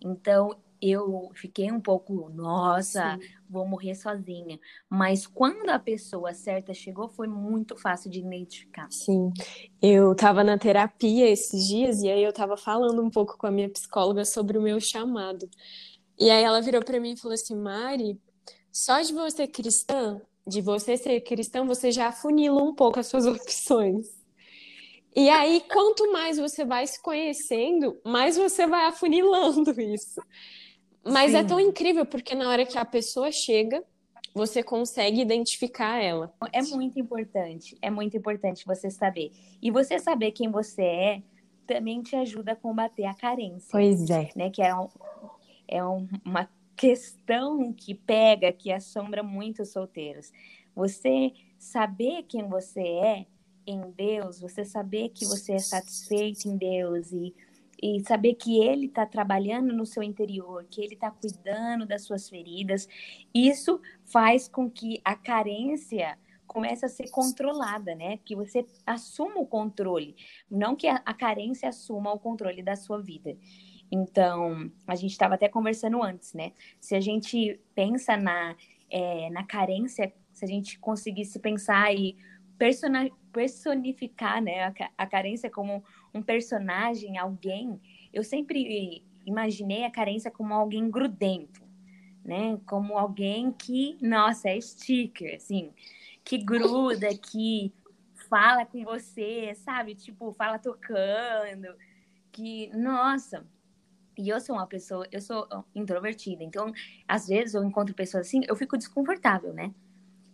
Então, 0.00 0.56
eu 0.80 1.30
fiquei 1.34 1.70
um 1.70 1.80
pouco, 1.80 2.30
nossa, 2.30 3.18
Sim. 3.18 3.28
vou 3.48 3.66
morrer 3.66 3.94
sozinha. 3.94 4.58
Mas 4.88 5.26
quando 5.26 5.68
a 5.68 5.78
pessoa 5.78 6.32
certa 6.32 6.72
chegou, 6.72 7.08
foi 7.08 7.26
muito 7.26 7.76
fácil 7.76 8.10
de 8.10 8.20
identificar. 8.20 8.88
Sim. 8.90 9.30
Eu 9.80 10.12
estava 10.12 10.42
na 10.42 10.56
terapia 10.56 11.28
esses 11.28 11.68
dias 11.68 12.02
e 12.02 12.08
aí 12.08 12.22
eu 12.22 12.30
estava 12.30 12.56
falando 12.56 13.02
um 13.02 13.10
pouco 13.10 13.36
com 13.36 13.46
a 13.46 13.50
minha 13.50 13.68
psicóloga 13.68 14.24
sobre 14.24 14.56
o 14.56 14.62
meu 14.62 14.80
chamado. 14.80 15.48
E 16.18 16.30
aí 16.30 16.42
ela 16.42 16.60
virou 16.60 16.82
para 16.82 17.00
mim 17.00 17.12
e 17.12 17.16
falou 17.16 17.34
assim: 17.34 17.56
Mari, 17.56 18.20
só 18.72 19.00
de 19.00 19.12
você 19.12 19.46
cristã, 19.46 20.20
de 20.46 20.60
você 20.60 20.96
ser 20.96 21.20
cristã, 21.20 21.64
você 21.64 21.90
já 21.90 22.08
afunila 22.08 22.62
um 22.62 22.74
pouco 22.74 23.00
as 23.00 23.06
suas 23.06 23.26
opções. 23.26 24.20
E 25.14 25.28
aí, 25.28 25.60
quanto 25.68 26.12
mais 26.12 26.38
você 26.38 26.64
vai 26.64 26.86
se 26.86 27.02
conhecendo, 27.02 28.00
mais 28.04 28.36
você 28.36 28.66
vai 28.66 28.86
afunilando 28.86 29.72
isso. 29.80 30.20
Mas 31.04 31.32
Sim. 31.32 31.38
é 31.38 31.44
tão 31.44 31.58
incrível 31.58 32.04
porque 32.04 32.34
na 32.34 32.48
hora 32.48 32.66
que 32.66 32.78
a 32.78 32.84
pessoa 32.84 33.32
chega, 33.32 33.82
você 34.34 34.62
consegue 34.62 35.20
identificar 35.20 36.02
ela. 36.02 36.32
É 36.52 36.62
muito 36.62 36.98
importante, 36.98 37.76
é 37.80 37.90
muito 37.90 38.16
importante 38.16 38.64
você 38.66 38.90
saber. 38.90 39.32
E 39.60 39.70
você 39.70 39.98
saber 39.98 40.32
quem 40.32 40.50
você 40.50 40.82
é 40.82 41.22
também 41.66 42.02
te 42.02 42.16
ajuda 42.16 42.52
a 42.52 42.56
combater 42.56 43.04
a 43.04 43.14
carência. 43.14 43.68
Pois 43.70 44.10
é. 44.10 44.30
Né? 44.34 44.50
Que 44.50 44.62
é, 44.62 44.74
um, 44.74 44.88
é 45.68 45.84
um, 45.84 46.08
uma 46.24 46.48
questão 46.76 47.72
que 47.72 47.94
pega, 47.94 48.52
que 48.52 48.72
assombra 48.72 49.22
muito 49.22 49.62
os 49.62 49.70
solteiros. 49.70 50.32
Você 50.74 51.32
saber 51.58 52.24
quem 52.24 52.48
você 52.48 52.80
é 52.80 53.26
em 53.66 53.90
Deus, 53.90 54.40
você 54.40 54.64
saber 54.64 55.10
que 55.10 55.24
você 55.26 55.52
é 55.52 55.58
satisfeito 55.58 56.48
em 56.48 56.56
Deus 56.56 57.12
e, 57.12 57.34
e 57.82 58.00
saber 58.06 58.34
que 58.34 58.62
Ele 58.62 58.86
está 58.86 59.06
trabalhando 59.06 59.72
no 59.72 59.86
seu 59.86 60.02
interior, 60.02 60.66
que 60.70 60.82
Ele 60.82 60.94
está 60.94 61.10
cuidando 61.10 61.86
das 61.86 62.02
suas 62.04 62.28
feridas, 62.28 62.88
isso 63.34 63.80
faz 64.04 64.48
com 64.48 64.70
que 64.70 65.00
a 65.04 65.14
carência 65.14 66.18
começa 66.46 66.86
a 66.86 66.88
ser 66.88 67.08
controlada, 67.10 67.94
né? 67.94 68.18
Que 68.24 68.34
você 68.34 68.66
assuma 68.84 69.38
o 69.40 69.46
controle, 69.46 70.16
não 70.50 70.74
que 70.74 70.88
a, 70.88 71.00
a 71.06 71.14
carência 71.14 71.68
assuma 71.68 72.12
o 72.12 72.18
controle 72.18 72.62
da 72.62 72.74
sua 72.74 73.00
vida. 73.00 73.36
Então, 73.90 74.70
a 74.86 74.94
gente 74.94 75.12
estava 75.12 75.34
até 75.34 75.48
conversando 75.48 76.02
antes, 76.02 76.34
né? 76.34 76.52
Se 76.80 76.94
a 76.94 77.00
gente 77.00 77.60
pensa 77.74 78.16
na, 78.16 78.56
é, 78.90 79.30
na 79.30 79.44
carência, 79.44 80.12
se 80.32 80.44
a 80.44 80.48
gente 80.48 80.78
conseguisse 80.78 81.38
pensar 81.38 81.94
e 81.94 82.16
personificar 83.32 84.42
né, 84.42 84.64
a, 84.64 84.74
a 84.98 85.06
carência 85.06 85.50
como 85.50 85.82
um 86.12 86.22
personagem, 86.22 87.18
alguém, 87.18 87.80
eu 88.12 88.22
sempre 88.24 89.04
imaginei 89.24 89.84
a 89.84 89.90
carência 89.90 90.30
como 90.30 90.54
alguém 90.54 90.90
grudento, 90.90 91.62
né? 92.24 92.58
Como 92.66 92.98
alguém 92.98 93.52
que, 93.52 93.96
nossa, 94.00 94.48
é 94.48 94.60
sticker, 94.60 95.36
assim, 95.36 95.72
que 96.24 96.38
gruda, 96.38 97.08
que 97.16 97.72
fala 98.28 98.64
com 98.64 98.84
você, 98.84 99.54
sabe? 99.54 99.94
Tipo, 99.94 100.32
fala 100.32 100.58
tocando, 100.58 101.74
que, 102.32 102.68
nossa. 102.76 103.46
E 104.16 104.28
eu 104.28 104.40
sou 104.40 104.56
uma 104.56 104.66
pessoa, 104.66 105.06
eu 105.10 105.20
sou 105.20 105.48
introvertida, 105.74 106.44
então, 106.44 106.72
às 107.08 107.26
vezes 107.28 107.54
eu 107.54 107.64
encontro 107.64 107.94
pessoas 107.94 108.26
assim, 108.26 108.42
eu 108.46 108.56
fico 108.56 108.76
desconfortável, 108.76 109.52
né? 109.52 109.72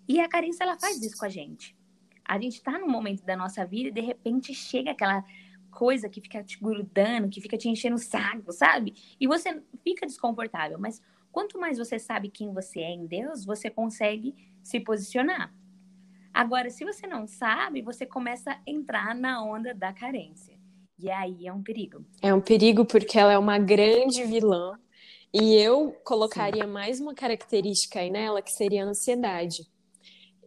E 0.08 0.20
a 0.20 0.28
carência, 0.28 0.64
ela 0.64 0.78
faz 0.78 1.00
isso 1.02 1.16
com 1.18 1.24
a 1.24 1.28
gente. 1.28 1.76
A 2.24 2.40
gente 2.40 2.60
tá 2.62 2.78
num 2.78 2.88
momento 2.88 3.24
da 3.24 3.36
nossa 3.36 3.64
vida 3.64 3.88
e 3.88 3.92
de 3.92 4.00
repente 4.00 4.52
chega 4.52 4.90
aquela 4.90 5.24
coisa 5.76 6.08
que 6.08 6.22
fica 6.22 6.42
te 6.42 6.58
grudando, 6.58 7.28
que 7.28 7.38
fica 7.38 7.58
te 7.58 7.68
enchendo 7.68 7.96
o 7.96 7.98
saco, 7.98 8.50
sabe? 8.50 8.94
E 9.20 9.26
você 9.26 9.62
fica 9.84 10.06
desconfortável, 10.06 10.78
mas 10.78 11.02
quanto 11.30 11.58
mais 11.58 11.76
você 11.76 11.98
sabe 11.98 12.30
quem 12.30 12.50
você 12.54 12.80
é 12.80 12.90
em 12.90 13.06
Deus, 13.06 13.44
você 13.44 13.68
consegue 13.68 14.34
se 14.62 14.80
posicionar. 14.80 15.54
Agora, 16.32 16.70
se 16.70 16.82
você 16.82 17.06
não 17.06 17.26
sabe, 17.26 17.82
você 17.82 18.06
começa 18.06 18.52
a 18.52 18.60
entrar 18.66 19.14
na 19.14 19.44
onda 19.44 19.74
da 19.74 19.92
carência. 19.92 20.58
E 20.98 21.10
aí 21.10 21.46
é 21.46 21.52
um 21.52 21.62
perigo. 21.62 22.06
É 22.22 22.32
um 22.32 22.40
perigo 22.40 22.86
porque 22.86 23.18
ela 23.18 23.34
é 23.34 23.38
uma 23.38 23.58
grande 23.58 24.24
vilã. 24.24 24.78
E 25.32 25.54
eu 25.54 25.92
colocaria 26.04 26.64
Sim. 26.64 26.70
mais 26.70 27.00
uma 27.00 27.14
característica 27.14 28.00
aí 28.00 28.10
nela, 28.10 28.40
que 28.40 28.52
seria 28.52 28.84
a 28.84 28.88
ansiedade. 28.88 29.66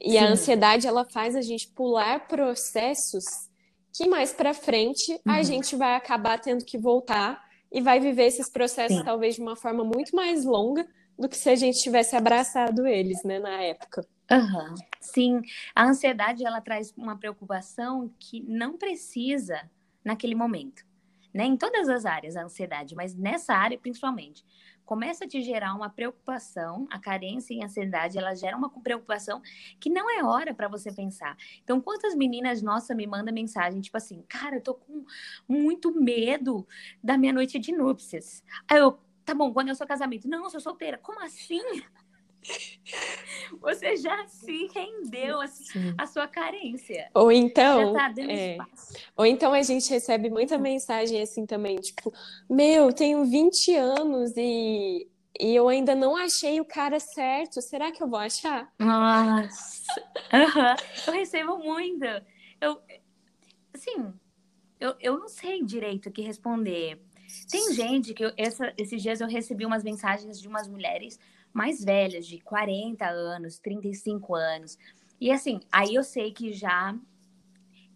E 0.01 0.11
Sim. 0.11 0.17
a 0.17 0.29
ansiedade, 0.29 0.87
ela 0.87 1.05
faz 1.05 1.35
a 1.35 1.41
gente 1.41 1.67
pular 1.67 2.27
processos 2.27 3.48
que 3.93 4.07
mais 4.07 4.31
para 4.31 4.53
frente 4.53 5.11
uhum. 5.11 5.19
a 5.25 5.43
gente 5.43 5.75
vai 5.75 5.95
acabar 5.95 6.39
tendo 6.39 6.63
que 6.63 6.77
voltar 6.77 7.43
e 7.71 7.81
vai 7.81 7.99
viver 7.99 8.25
esses 8.25 8.49
processos 8.49 8.97
Sim. 8.97 9.03
talvez 9.03 9.35
de 9.35 9.41
uma 9.41 9.55
forma 9.55 9.83
muito 9.83 10.15
mais 10.15 10.45
longa 10.45 10.87
do 11.17 11.27
que 11.27 11.37
se 11.37 11.49
a 11.49 11.55
gente 11.55 11.81
tivesse 11.81 12.15
abraçado 12.15 12.87
eles, 12.87 13.21
né, 13.23 13.39
na 13.39 13.61
época. 13.61 14.05
Uhum. 14.31 14.75
Sim, 15.01 15.41
a 15.75 15.85
ansiedade 15.85 16.45
ela 16.45 16.61
traz 16.61 16.93
uma 16.95 17.17
preocupação 17.17 18.11
que 18.19 18.41
não 18.41 18.77
precisa 18.77 19.69
naquele 20.03 20.35
momento, 20.35 20.85
né? 21.33 21.45
Em 21.45 21.57
todas 21.57 21.89
as 21.89 22.05
áreas 22.05 22.35
a 22.35 22.43
ansiedade, 22.43 22.95
mas 22.95 23.15
nessa 23.15 23.53
área 23.53 23.77
principalmente 23.77 24.45
começa 24.89 25.25
a 25.25 25.27
te 25.27 25.43
gerar 25.43 25.75
uma 25.75 25.87
preocupação, 25.87 26.87
a 26.89 26.97
carência 26.97 27.53
e 27.53 27.61
a 27.61 27.65
ansiedade, 27.65 28.17
ela 28.17 28.33
gera 28.33 28.57
uma 28.57 28.71
preocupação 28.71 29.39
que 29.79 29.87
não 29.87 30.09
é 30.09 30.23
hora 30.23 30.51
para 30.51 30.67
você 30.67 30.91
pensar. 30.91 31.37
Então, 31.63 31.79
quantas 31.79 32.15
meninas, 32.15 32.63
nossa, 32.63 32.95
me 32.95 33.05
mandam 33.05 33.31
mensagem, 33.31 33.81
tipo 33.81 33.95
assim, 33.95 34.23
cara, 34.27 34.55
eu 34.55 34.61
tô 34.61 34.73
com 34.73 35.05
muito 35.47 35.93
medo 35.93 36.67
da 37.03 37.19
minha 37.19 37.31
noite 37.31 37.59
de 37.59 37.71
núpcias. 37.71 38.43
Aí 38.67 38.79
eu, 38.79 38.97
tá 39.23 39.35
bom, 39.35 39.53
quando 39.53 39.69
é 39.69 39.73
o 39.73 39.75
seu 39.75 39.85
casamento? 39.85 40.27
Não, 40.27 40.43
eu 40.45 40.49
sou 40.49 40.59
solteira. 40.59 40.97
Como 40.97 41.23
assim? 41.23 41.61
Você 43.61 43.97
já 43.97 44.27
se 44.27 44.67
rendeu 44.67 45.41
a, 45.41 45.45
a 45.97 46.05
sua 46.05 46.27
carência. 46.27 47.09
Ou 47.13 47.31
então, 47.31 47.93
tá 47.93 48.13
é, 48.17 48.57
ou 49.15 49.25
então 49.25 49.53
a 49.53 49.61
gente 49.61 49.89
recebe 49.89 50.29
muita 50.29 50.57
mensagem 50.57 51.21
assim 51.21 51.45
também, 51.45 51.77
tipo, 51.77 52.13
meu, 52.49 52.93
tenho 52.93 53.25
20 53.25 53.75
anos 53.75 54.33
e, 54.37 55.07
e 55.39 55.55
eu 55.55 55.67
ainda 55.67 55.95
não 55.95 56.15
achei 56.15 56.59
o 56.59 56.65
cara 56.65 56.99
certo. 56.99 57.61
Será 57.61 57.91
que 57.91 58.01
eu 58.01 58.07
vou 58.07 58.19
achar? 58.19 58.71
Nossa. 58.79 60.01
Uhum. 60.33 60.75
Eu 61.07 61.13
recebo 61.13 61.57
muito. 61.57 62.05
Eu, 62.61 62.79
assim, 63.73 64.13
eu, 64.79 64.95
eu 64.99 65.19
não 65.19 65.27
sei 65.27 65.63
direito 65.63 66.09
o 66.09 66.11
que 66.11 66.21
responder. 66.21 67.01
Tem 67.49 67.73
gente 67.73 68.13
que 68.13 68.25
eu, 68.25 68.31
essa, 68.37 68.73
esses 68.77 69.01
dias 69.01 69.21
eu 69.21 69.27
recebi 69.27 69.65
umas 69.65 69.83
mensagens 69.83 70.41
de 70.41 70.47
umas 70.47 70.67
mulheres 70.67 71.19
mais 71.53 71.83
velhas, 71.83 72.25
de 72.25 72.39
40 72.39 73.05
anos, 73.05 73.59
35 73.59 74.35
anos. 74.35 74.77
E 75.19 75.31
assim, 75.31 75.59
aí 75.71 75.95
eu 75.95 76.03
sei 76.03 76.31
que 76.31 76.53
já 76.53 76.95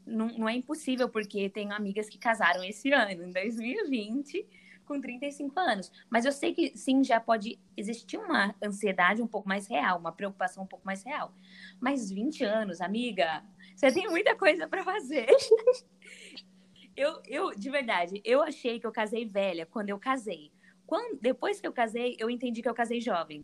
não, 0.05 0.27
não 0.27 0.49
é 0.49 0.55
impossível, 0.55 1.09
porque 1.09 1.49
tenho 1.49 1.73
amigas 1.73 2.09
que 2.09 2.17
casaram 2.17 2.63
esse 2.63 2.91
ano, 2.91 3.11
em 3.11 3.31
2020, 3.31 4.45
com 4.85 4.99
35 4.99 5.59
anos. 5.59 5.91
Mas 6.09 6.25
eu 6.25 6.31
sei 6.31 6.53
que 6.53 6.77
sim, 6.77 7.03
já 7.03 7.19
pode 7.19 7.59
existir 7.75 8.17
uma 8.17 8.53
ansiedade 8.61 9.21
um 9.21 9.27
pouco 9.27 9.47
mais 9.47 9.67
real, 9.67 9.97
uma 9.97 10.11
preocupação 10.11 10.63
um 10.63 10.67
pouco 10.67 10.85
mais 10.85 11.03
real. 11.03 11.33
Mas 11.79 12.11
20 12.11 12.43
anos, 12.43 12.81
amiga, 12.81 13.43
você 13.75 13.91
tem 13.91 14.09
muita 14.09 14.35
coisa 14.35 14.67
para 14.67 14.83
fazer. 14.83 15.27
eu, 16.95 17.21
eu, 17.25 17.55
de 17.55 17.69
verdade, 17.69 18.21
eu 18.23 18.41
achei 18.41 18.79
que 18.79 18.85
eu 18.85 18.91
casei 18.91 19.25
velha 19.25 19.65
quando 19.65 19.89
eu 19.89 19.99
casei. 19.99 20.51
Quando, 20.85 21.19
depois 21.19 21.59
que 21.59 21.67
eu 21.67 21.73
casei, 21.73 22.15
eu 22.19 22.29
entendi 22.29 22.61
que 22.61 22.69
eu 22.69 22.73
casei 22.73 22.99
jovem. 22.99 23.43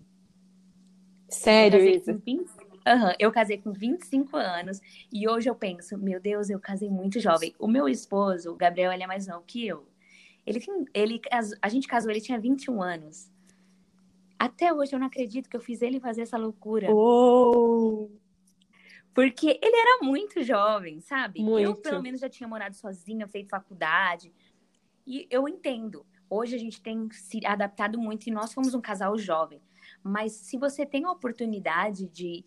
Sério 1.29 1.79
eu 1.79 1.95
isso? 1.95 2.11
Uhum, 2.11 3.13
eu 3.19 3.31
casei 3.31 3.57
com 3.57 3.71
25 3.71 4.35
anos 4.35 4.81
e 5.11 5.27
hoje 5.27 5.49
eu 5.49 5.55
penso, 5.55 5.97
meu 5.97 6.19
Deus, 6.19 6.49
eu 6.49 6.59
casei 6.59 6.89
muito 6.89 7.19
jovem. 7.19 7.53
O 7.59 7.67
meu 7.67 7.87
esposo, 7.87 8.51
o 8.51 8.55
Gabriel, 8.55 8.91
ele 8.91 9.03
é 9.03 9.07
mais 9.07 9.27
novo 9.27 9.43
que 9.45 9.67
eu. 9.67 9.87
Ele, 10.45 10.59
ele, 10.93 11.21
a 11.61 11.69
gente 11.69 11.87
casou, 11.87 12.09
ele 12.09 12.21
tinha 12.21 12.39
21 12.39 12.81
anos. 12.81 13.29
Até 14.39 14.73
hoje 14.73 14.93
eu 14.93 14.99
não 14.99 15.07
acredito 15.07 15.49
que 15.49 15.55
eu 15.55 15.61
fiz 15.61 15.81
ele 15.81 15.99
fazer 15.99 16.21
essa 16.21 16.37
loucura. 16.37 16.87
Oh. 16.91 18.09
Porque 19.13 19.59
ele 19.61 19.75
era 19.75 19.99
muito 20.01 20.41
jovem, 20.41 21.01
sabe? 21.01 21.43
Muito. 21.43 21.61
Eu, 21.61 21.75
pelo 21.75 22.01
menos, 22.01 22.21
já 22.21 22.29
tinha 22.29 22.47
morado 22.47 22.73
sozinha, 22.75 23.27
feito 23.27 23.49
faculdade. 23.49 24.33
E 25.05 25.27
eu 25.29 25.47
entendo. 25.47 26.05
Hoje 26.29 26.55
a 26.55 26.59
gente 26.59 26.81
tem 26.81 27.09
se 27.11 27.45
adaptado 27.45 27.97
muito 27.97 28.27
e 28.27 28.31
nós 28.31 28.53
fomos 28.53 28.73
um 28.73 28.81
casal 28.81 29.17
jovem. 29.17 29.61
Mas 30.03 30.33
se 30.33 30.57
você 30.57 30.85
tem 30.85 31.05
a 31.05 31.11
oportunidade 31.11 32.07
de 32.07 32.45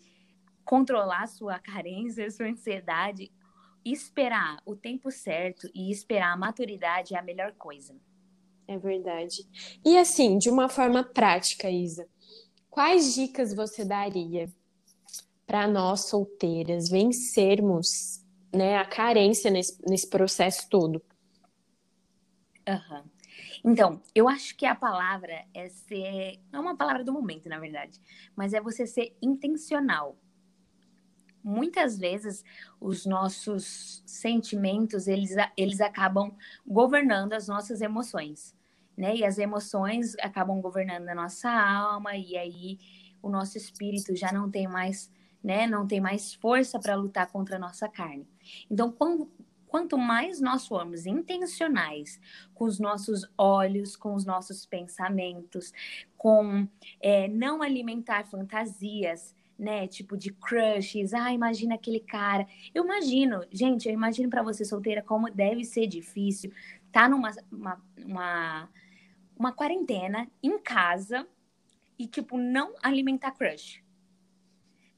controlar 0.63 1.27
sua 1.27 1.59
carência, 1.59 2.29
sua 2.31 2.47
ansiedade, 2.47 3.31
esperar 3.83 4.61
o 4.65 4.75
tempo 4.75 5.11
certo 5.11 5.69
e 5.73 5.91
esperar 5.91 6.31
a 6.33 6.37
maturidade 6.37 7.13
é 7.13 7.19
a 7.19 7.23
melhor 7.23 7.51
coisa. 7.53 7.95
É 8.67 8.77
verdade. 8.77 9.45
E 9.83 9.97
assim, 9.97 10.37
de 10.37 10.49
uma 10.49 10.69
forma 10.69 11.03
prática, 11.03 11.69
Isa, 11.69 12.07
quais 12.69 13.13
dicas 13.13 13.53
você 13.53 13.83
daria 13.83 14.49
para 15.45 15.67
nós 15.67 16.05
solteiras 16.05 16.89
vencermos 16.89 18.23
né, 18.53 18.77
a 18.77 18.85
carência 18.85 19.51
nesse, 19.51 19.77
nesse 19.85 20.09
processo 20.09 20.69
todo? 20.69 21.01
Uhum. 22.67 23.12
Então, 23.63 24.01
eu 24.13 24.27
acho 24.27 24.55
que 24.57 24.65
a 24.65 24.75
palavra 24.75 25.45
é 25.53 25.69
ser. 25.69 26.39
Não 26.51 26.59
é 26.59 26.63
uma 26.63 26.77
palavra 26.77 27.03
do 27.03 27.13
momento, 27.13 27.47
na 27.47 27.59
verdade, 27.59 27.99
mas 28.35 28.53
é 28.53 28.59
você 28.59 28.85
ser 28.85 29.15
intencional. 29.21 30.17
Muitas 31.41 31.97
vezes 31.97 32.43
os 32.79 33.05
nossos 33.05 34.01
sentimentos 34.05 35.07
eles, 35.07 35.35
eles 35.57 35.81
acabam 35.81 36.35
governando 36.65 37.33
as 37.33 37.47
nossas 37.47 37.81
emoções, 37.81 38.55
né? 38.97 39.15
E 39.15 39.25
as 39.25 39.37
emoções 39.37 40.15
acabam 40.19 40.61
governando 40.61 41.07
a 41.09 41.15
nossa 41.15 41.49
alma 41.49 42.15
e 42.15 42.37
aí 42.37 42.79
o 43.21 43.29
nosso 43.29 43.57
espírito 43.57 44.15
já 44.15 44.31
não 44.31 44.49
tem 44.49 44.67
mais, 44.67 45.11
né? 45.43 45.67
Não 45.67 45.87
tem 45.87 45.99
mais 46.01 46.33
força 46.33 46.79
para 46.79 46.95
lutar 46.95 47.27
contra 47.31 47.55
a 47.55 47.59
nossa 47.59 47.89
carne. 47.89 48.27
Então, 48.69 48.91
quando, 48.91 49.29
quanto 49.73 49.97
mais 49.97 50.39
nós 50.39 50.67
formos 50.67 51.07
intencionais 51.07 52.21
com 52.53 52.65
os 52.65 52.79
nossos 52.79 53.27
olhos, 53.35 53.95
com 53.95 54.13
os 54.13 54.23
nossos 54.23 54.67
pensamentos, 54.67 55.73
com 56.15 56.67
é, 57.01 57.27
não 57.27 57.63
alimentar 57.63 58.23
fantasias, 58.23 59.35
né? 59.57 59.87
Tipo 59.87 60.15
de 60.15 60.31
crushes, 60.31 61.11
ah, 61.11 61.33
imagina 61.33 61.73
aquele 61.73 61.99
cara. 61.99 62.45
Eu 62.71 62.83
imagino, 62.85 63.43
gente, 63.51 63.87
eu 63.87 63.93
imagino 63.95 64.29
para 64.29 64.43
você 64.43 64.63
solteira 64.63 65.01
como 65.01 65.31
deve 65.31 65.65
ser 65.65 65.87
difícil 65.87 66.51
tá 66.91 67.09
numa 67.09 67.31
uma, 67.51 67.81
uma, 67.97 68.69
uma 69.35 69.51
quarentena 69.51 70.29
em 70.43 70.59
casa 70.59 71.27
e, 71.97 72.05
tipo, 72.05 72.37
não 72.37 72.75
alimentar 72.83 73.31
crush 73.31 73.82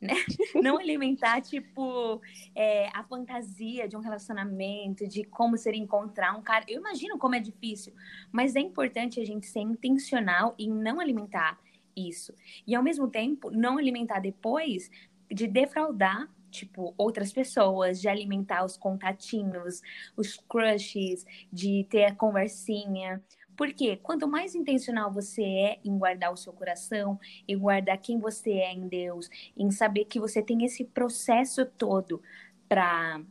né? 0.06 0.14
Não 0.64 0.78
alimentar, 0.78 1.42
tipo, 1.42 2.22
é, 2.56 2.88
a 2.94 3.04
fantasia 3.04 3.88
de 3.88 3.98
um 3.98 4.00
relacionamento, 4.00 5.08
de 5.08 5.24
como 5.24 5.58
seria 5.58 5.82
encontrar 5.82 6.38
um 6.38 6.42
cara. 6.42 6.66
Eu 6.68 6.80
imagino 6.80 7.18
como 7.18 7.36
é 7.36 7.40
difícil, 7.40 7.94
mas 8.32 8.56
é 8.56 8.60
importante 8.60 9.20
a 9.20 9.26
gente 9.26 9.46
ser 9.48 9.62
intencional 9.62 10.56
em 10.58 10.70
não 10.70 11.00
alimentar 11.00 11.60
isso. 11.96 12.34
E, 12.66 12.76
ao 12.76 12.84
mesmo 12.84 13.08
tempo, 13.08 13.52
não 13.52 13.78
alimentar 13.78 14.20
depois 14.20 14.90
de 15.32 15.48
defraudar 15.48 16.30
tipo, 16.56 16.94
outras 16.98 17.34
pessoas, 17.34 18.00
de 18.00 18.08
alimentar 18.08 18.64
os 18.64 18.78
contatinhos, 18.78 19.82
os 20.16 20.38
crushes, 20.48 21.26
de 21.52 21.86
ter 21.90 22.06
a 22.06 22.16
conversinha. 22.16 23.22
Porque 23.56 23.98
quanto 23.98 24.28
mais 24.28 24.56
intencional 24.56 25.12
você 25.12 25.44
é 25.44 25.80
em 25.84 25.98
guardar 25.98 26.32
o 26.32 26.38
seu 26.38 26.52
coração, 26.52 27.20
em 27.48 27.58
guardar 27.58 27.98
quem 27.98 28.20
você 28.20 28.52
é 28.52 28.74
em 28.74 28.88
Deus, 28.88 29.30
em 29.56 29.72
saber 29.72 30.06
que 30.06 30.20
você 30.20 30.42
tem 30.42 30.64
esse 30.66 30.84
processo 30.84 31.66
todo 31.66 32.22
para 32.68 33.22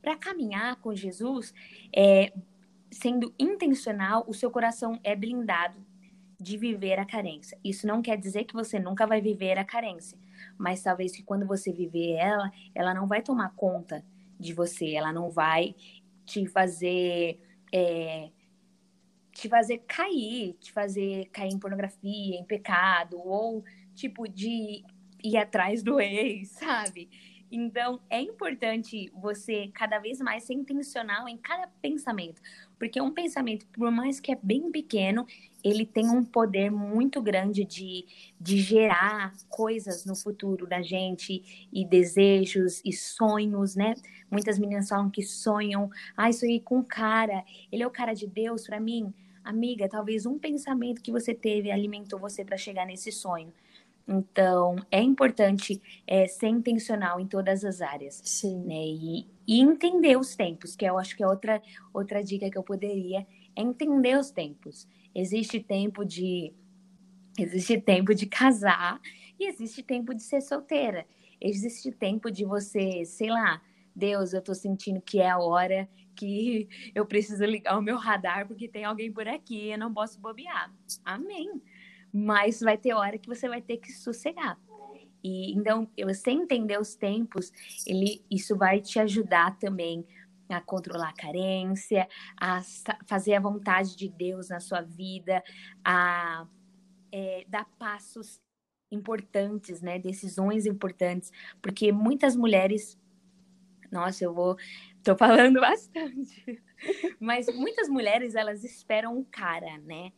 para 0.00 0.14
caminhar 0.14 0.76
com 0.76 0.94
Jesus, 0.94 1.52
é, 1.92 2.32
sendo 2.92 3.34
intencional, 3.36 4.24
o 4.28 4.32
seu 4.32 4.48
coração 4.52 5.00
é 5.02 5.16
blindado 5.16 5.84
de 6.40 6.56
viver 6.56 7.00
a 7.00 7.04
carência. 7.04 7.58
Isso 7.64 7.88
não 7.88 8.00
quer 8.00 8.16
dizer 8.16 8.44
que 8.44 8.54
você 8.54 8.78
nunca 8.78 9.04
vai 9.04 9.20
viver 9.20 9.58
a 9.58 9.64
carência, 9.64 10.16
mas 10.56 10.80
talvez 10.80 11.10
que 11.10 11.24
quando 11.24 11.44
você 11.44 11.72
viver 11.72 12.12
ela, 12.12 12.52
ela 12.72 12.94
não 12.94 13.08
vai 13.08 13.20
tomar 13.20 13.52
conta 13.56 14.04
de 14.38 14.52
você, 14.52 14.92
ela 14.94 15.12
não 15.12 15.28
vai 15.28 15.74
te 16.24 16.46
fazer 16.46 17.40
é, 17.72 18.30
te 19.36 19.48
fazer 19.50 19.82
cair, 19.86 20.54
te 20.54 20.72
fazer 20.72 21.26
cair 21.26 21.52
em 21.52 21.58
pornografia, 21.58 22.36
em 22.36 22.44
pecado, 22.44 23.18
ou 23.18 23.62
tipo 23.94 24.26
de 24.26 24.82
ir 25.22 25.36
atrás 25.36 25.82
do 25.82 26.00
ex, 26.00 26.48
sabe? 26.58 27.08
Então, 27.52 28.00
é 28.10 28.20
importante 28.20 29.10
você 29.14 29.70
cada 29.72 30.00
vez 30.00 30.20
mais 30.20 30.42
ser 30.44 30.54
intencional 30.54 31.28
em 31.28 31.36
cada 31.36 31.68
pensamento, 31.80 32.40
porque 32.78 33.00
um 33.00 33.12
pensamento, 33.12 33.66
por 33.68 33.90
mais 33.90 34.18
que 34.18 34.32
é 34.32 34.38
bem 34.42 34.70
pequeno, 34.72 35.24
ele 35.62 35.86
tem 35.86 36.08
um 36.10 36.24
poder 36.24 36.70
muito 36.70 37.22
grande 37.22 37.64
de, 37.64 38.04
de 38.40 38.58
gerar 38.58 39.32
coisas 39.48 40.04
no 40.04 40.16
futuro 40.16 40.66
da 40.66 40.82
gente, 40.82 41.68
e 41.72 41.84
desejos, 41.84 42.80
e 42.84 42.92
sonhos, 42.92 43.76
né? 43.76 43.94
Muitas 44.30 44.58
meninas 44.58 44.88
falam 44.88 45.08
que 45.08 45.22
sonham, 45.22 45.88
ah, 46.16 46.28
isso 46.28 46.44
aí 46.44 46.58
com 46.58 46.80
o 46.80 46.84
cara, 46.84 47.44
ele 47.70 47.82
é 47.82 47.86
o 47.86 47.90
cara 47.90 48.12
de 48.12 48.26
Deus 48.26 48.66
para 48.66 48.80
mim. 48.80 49.14
Amiga, 49.46 49.88
talvez 49.88 50.26
um 50.26 50.36
pensamento 50.36 51.00
que 51.00 51.12
você 51.12 51.32
teve 51.32 51.70
alimentou 51.70 52.18
você 52.18 52.44
para 52.44 52.56
chegar 52.56 52.84
nesse 52.84 53.12
sonho. 53.12 53.52
Então, 54.08 54.74
é 54.90 55.00
importante 55.00 55.80
é, 56.04 56.26
ser 56.26 56.48
intencional 56.48 57.20
em 57.20 57.28
todas 57.28 57.64
as 57.64 57.80
áreas. 57.80 58.20
Sim. 58.24 58.58
Né? 58.64 58.74
E, 58.74 59.26
e, 59.46 59.60
entender 59.60 60.18
os 60.18 60.34
tempos, 60.34 60.74
que 60.74 60.84
eu 60.84 60.98
acho 60.98 61.16
que 61.16 61.22
é 61.22 61.28
outra, 61.28 61.62
outra 61.94 62.24
dica 62.24 62.50
que 62.50 62.58
eu 62.58 62.62
poderia, 62.64 63.24
é 63.54 63.62
entender 63.62 64.18
os 64.18 64.32
tempos. 64.32 64.88
Existe 65.14 65.60
tempo 65.60 66.04
de. 66.04 66.52
Existe 67.38 67.80
tempo 67.80 68.12
de 68.16 68.26
casar 68.26 69.00
e 69.38 69.46
existe 69.46 69.80
tempo 69.80 70.12
de 70.12 70.24
ser 70.24 70.40
solteira. 70.40 71.06
Existe 71.40 71.92
tempo 71.92 72.32
de 72.32 72.44
você, 72.44 73.04
sei 73.04 73.30
lá, 73.30 73.62
Deus, 73.96 74.32
eu 74.32 74.42
tô 74.42 74.54
sentindo 74.54 75.00
que 75.00 75.20
é 75.20 75.30
a 75.30 75.38
hora 75.38 75.88
que 76.14 76.68
eu 76.94 77.06
preciso 77.06 77.44
ligar 77.44 77.78
o 77.78 77.82
meu 77.82 77.96
radar 77.96 78.46
porque 78.46 78.68
tem 78.68 78.84
alguém 78.84 79.12
por 79.12 79.26
aqui, 79.26 79.70
eu 79.70 79.78
não 79.78 79.92
posso 79.92 80.20
bobear. 80.20 80.72
Amém 81.04 81.62
mas 82.16 82.60
vai 82.60 82.78
ter 82.78 82.94
hora 82.94 83.18
que 83.18 83.28
você 83.28 83.46
vai 83.46 83.60
ter 83.60 83.76
que 83.76 83.92
sossegar. 83.92 84.58
E 85.22 85.52
então, 85.52 85.86
você 86.02 86.30
entender 86.30 86.80
os 86.80 86.94
tempos, 86.94 87.52
ele, 87.86 88.24
isso 88.30 88.56
vai 88.56 88.80
te 88.80 88.98
ajudar 88.98 89.58
também 89.58 90.06
a 90.48 90.60
controlar 90.60 91.10
a 91.10 91.14
carência, 91.14 92.08
a 92.40 92.62
fazer 93.06 93.34
a 93.34 93.40
vontade 93.40 93.96
de 93.96 94.08
Deus 94.08 94.48
na 94.48 94.60
sua 94.60 94.80
vida, 94.80 95.42
a 95.84 96.46
é, 97.12 97.44
dar 97.48 97.66
passos 97.78 98.40
importantes, 98.90 99.82
né? 99.82 99.98
Decisões 99.98 100.64
importantes, 100.64 101.30
porque 101.60 101.92
muitas 101.92 102.34
mulheres, 102.34 102.98
nossa, 103.90 104.24
eu 104.24 104.34
vou, 104.34 104.56
tô 105.02 105.16
falando 105.16 105.60
bastante, 105.60 106.62
mas 107.20 107.46
muitas 107.54 107.88
mulheres 107.88 108.34
elas 108.34 108.64
esperam 108.64 109.16
um 109.16 109.24
cara, 109.24 109.78
né? 109.78 110.12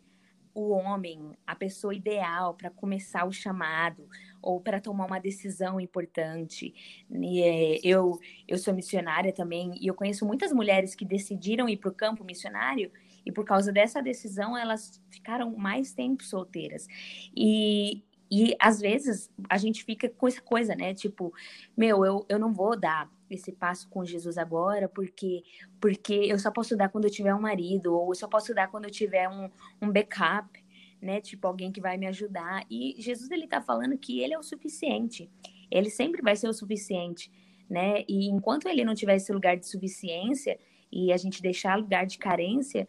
o 0.59 0.71
homem, 0.71 1.37
a 1.47 1.55
pessoa 1.55 1.95
ideal 1.95 2.55
para 2.55 2.69
começar 2.69 3.25
o 3.25 3.33
chamado 3.33 4.09
ou 4.43 4.61
para 4.61 4.81
tomar 4.81 5.07
uma 5.07 5.21
decisão 5.21 5.81
importante. 5.81 6.75
E, 7.09 7.43
é, 7.43 7.79
eu, 7.85 8.19
eu 8.47 8.59
sou 8.59 8.75
missionária 8.75 9.33
também 9.33 9.73
e 9.81 9.87
eu 9.87 9.95
conheço 9.95 10.27
muitas 10.27 10.53
mulheres 10.53 10.97
que 10.97 11.05
decidiram 11.05 11.69
ir 11.69 11.77
para 11.77 11.91
o 11.91 11.95
campo 11.95 12.25
missionário 12.25 12.91
e 13.25 13.31
por 13.31 13.45
causa 13.45 13.73
dessa 13.73 14.03
decisão 14.03 14.57
elas 14.57 15.01
ficaram 15.11 15.57
mais 15.57 15.93
tempo 15.93 16.25
solteiras. 16.25 16.89
E, 17.37 18.03
e 18.31 18.55
às 18.61 18.81
vezes 18.81 19.31
a 19.49 19.57
gente 19.57 19.85
fica 19.85 20.09
com 20.09 20.29
essa 20.29 20.41
coisa, 20.41 20.75
né? 20.75 20.95
Tipo, 20.95 21.33
meu, 21.77 22.05
eu, 22.05 22.27
eu 22.29 22.39
não 22.39 22.53
vou 22.53 22.79
dar 22.79 23.11
esse 23.31 23.53
passo 23.53 23.89
com 23.89 24.05
Jesus 24.05 24.39
agora, 24.39 24.89
porque 24.89 25.43
porque 25.81 26.15
eu 26.15 26.39
só 26.39 26.51
posso 26.51 26.77
dar 26.77 26.89
quando 26.89 27.05
eu 27.05 27.11
tiver 27.11 27.35
um 27.35 27.41
marido, 27.41 27.95
ou 27.95 28.11
eu 28.11 28.15
só 28.15 28.29
posso 28.29 28.55
dar 28.55 28.69
quando 28.69 28.85
eu 28.85 28.91
tiver 28.91 29.29
um, 29.29 29.51
um 29.81 29.91
backup, 29.91 30.63
né? 31.01 31.21
Tipo, 31.21 31.47
alguém 31.47 31.73
que 31.73 31.81
vai 31.81 31.97
me 31.97 32.07
ajudar. 32.07 32.65
E 32.71 32.97
Jesus, 32.99 33.31
ele 33.31 33.47
tá 33.47 33.61
falando 33.61 33.97
que 33.97 34.21
ele 34.21 34.35
é 34.35 34.39
o 34.39 34.43
suficiente. 34.43 35.31
Ele 35.71 35.91
sempre 35.91 36.23
vai 36.23 36.37
ser 36.37 36.49
o 36.49 36.53
suficiente, 36.53 37.31
né? 37.69 38.05
E 38.09 38.29
enquanto 38.29 38.69
ele 38.69 38.85
não 38.85 38.95
tiver 38.95 39.17
esse 39.17 39.33
lugar 39.33 39.57
de 39.57 39.67
suficiência 39.67 40.59
e 40.91 41.13
a 41.13 41.17
gente 41.17 41.43
deixar 41.43 41.77
lugar 41.77 42.07
de 42.07 42.19
carência, 42.19 42.89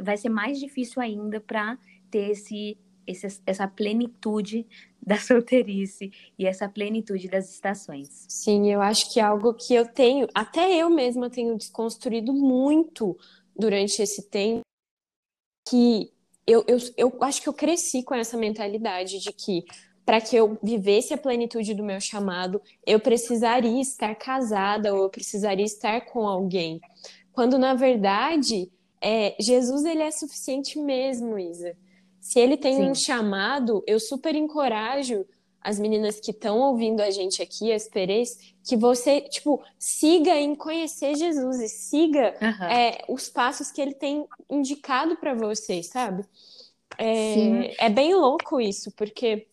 vai 0.00 0.16
ser 0.16 0.28
mais 0.28 0.58
difícil 0.58 1.00
ainda 1.00 1.40
para 1.40 1.78
ter 2.10 2.30
esse, 2.30 2.78
esse, 3.06 3.40
essa 3.46 3.66
plenitude 3.68 4.66
da 5.00 5.18
solteirice 5.18 6.12
e 6.38 6.46
essa 6.46 6.68
plenitude 6.68 7.28
das 7.28 7.50
estações. 7.50 8.26
Sim, 8.28 8.70
eu 8.70 8.80
acho 8.80 9.12
que 9.12 9.20
é 9.20 9.22
algo 9.22 9.54
que 9.54 9.74
eu 9.74 9.86
tenho, 9.86 10.26
até 10.34 10.74
eu 10.76 10.88
mesma 10.88 11.28
tenho 11.28 11.56
desconstruído 11.56 12.32
muito 12.32 13.16
durante 13.56 14.02
esse 14.02 14.28
tempo, 14.28 14.62
que 15.68 16.12
eu, 16.46 16.64
eu, 16.66 16.78
eu 16.96 17.18
acho 17.22 17.40
que 17.40 17.48
eu 17.48 17.54
cresci 17.54 18.02
com 18.02 18.14
essa 18.14 18.36
mentalidade 18.36 19.18
de 19.18 19.32
que 19.32 19.64
para 20.04 20.20
que 20.20 20.36
eu 20.36 20.58
vivesse 20.62 21.14
a 21.14 21.18
plenitude 21.18 21.72
do 21.72 21.82
meu 21.82 21.98
chamado, 21.98 22.60
eu 22.86 23.00
precisaria 23.00 23.80
estar 23.80 24.14
casada 24.14 24.92
ou 24.94 25.04
eu 25.04 25.08
precisaria 25.08 25.64
estar 25.64 26.02
com 26.02 26.26
alguém. 26.28 26.78
Quando 27.32 27.58
na 27.58 27.74
verdade, 27.74 28.70
é, 29.00 29.34
Jesus 29.40 29.84
ele 29.84 30.02
é 30.02 30.10
suficiente 30.10 30.78
mesmo, 30.78 31.38
Isa. 31.38 31.76
Se 32.24 32.40
ele 32.40 32.56
tem 32.56 32.76
Sim. 32.76 32.90
um 32.90 32.94
chamado, 32.94 33.84
eu 33.86 34.00
super 34.00 34.34
encorajo 34.34 35.26
as 35.60 35.78
meninas 35.78 36.18
que 36.18 36.30
estão 36.30 36.58
ouvindo 36.58 37.02
a 37.02 37.10
gente 37.10 37.42
aqui, 37.42 37.70
as 37.70 37.86
Perez, 37.86 38.38
que 38.66 38.78
você, 38.78 39.20
tipo, 39.20 39.62
siga 39.78 40.34
em 40.34 40.54
conhecer 40.54 41.16
Jesus 41.16 41.60
e 41.60 41.68
siga 41.68 42.34
uhum. 42.40 42.64
é, 42.64 43.04
os 43.10 43.28
passos 43.28 43.70
que 43.70 43.78
ele 43.78 43.92
tem 43.92 44.26
indicado 44.48 45.18
para 45.18 45.34
vocês, 45.34 45.88
sabe? 45.88 46.24
É, 46.96 47.84
é 47.84 47.90
bem 47.90 48.14
louco 48.14 48.58
isso, 48.58 48.90
porque 48.92 49.46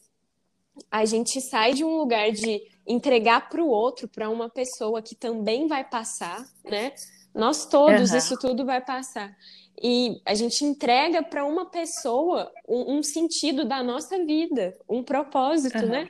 a 0.89 1.03
gente 1.03 1.41
sai 1.41 1.73
de 1.73 1.83
um 1.83 1.97
lugar 1.97 2.31
de 2.31 2.61
entregar 2.87 3.49
para 3.49 3.61
o 3.61 3.67
outro, 3.67 4.07
para 4.07 4.29
uma 4.29 4.49
pessoa 4.49 5.01
que 5.01 5.13
também 5.13 5.67
vai 5.67 5.83
passar, 5.83 6.47
né? 6.63 6.93
Nós 7.33 7.65
todos, 7.65 8.11
uhum. 8.11 8.17
isso 8.17 8.37
tudo 8.37 8.65
vai 8.65 8.81
passar 8.81 9.35
e 9.81 10.21
a 10.25 10.35
gente 10.35 10.63
entrega 10.63 11.23
para 11.23 11.43
uma 11.43 11.65
pessoa 11.65 12.51
um, 12.67 12.97
um, 12.97 13.03
sentido 13.03 13.65
da 13.65 13.81
nossa 13.81 14.23
vida, 14.23 14.77
um 14.87 15.03
propósito, 15.03 15.79
uhum. 15.79 15.89
né? 15.89 16.09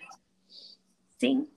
Sim. 1.18 1.48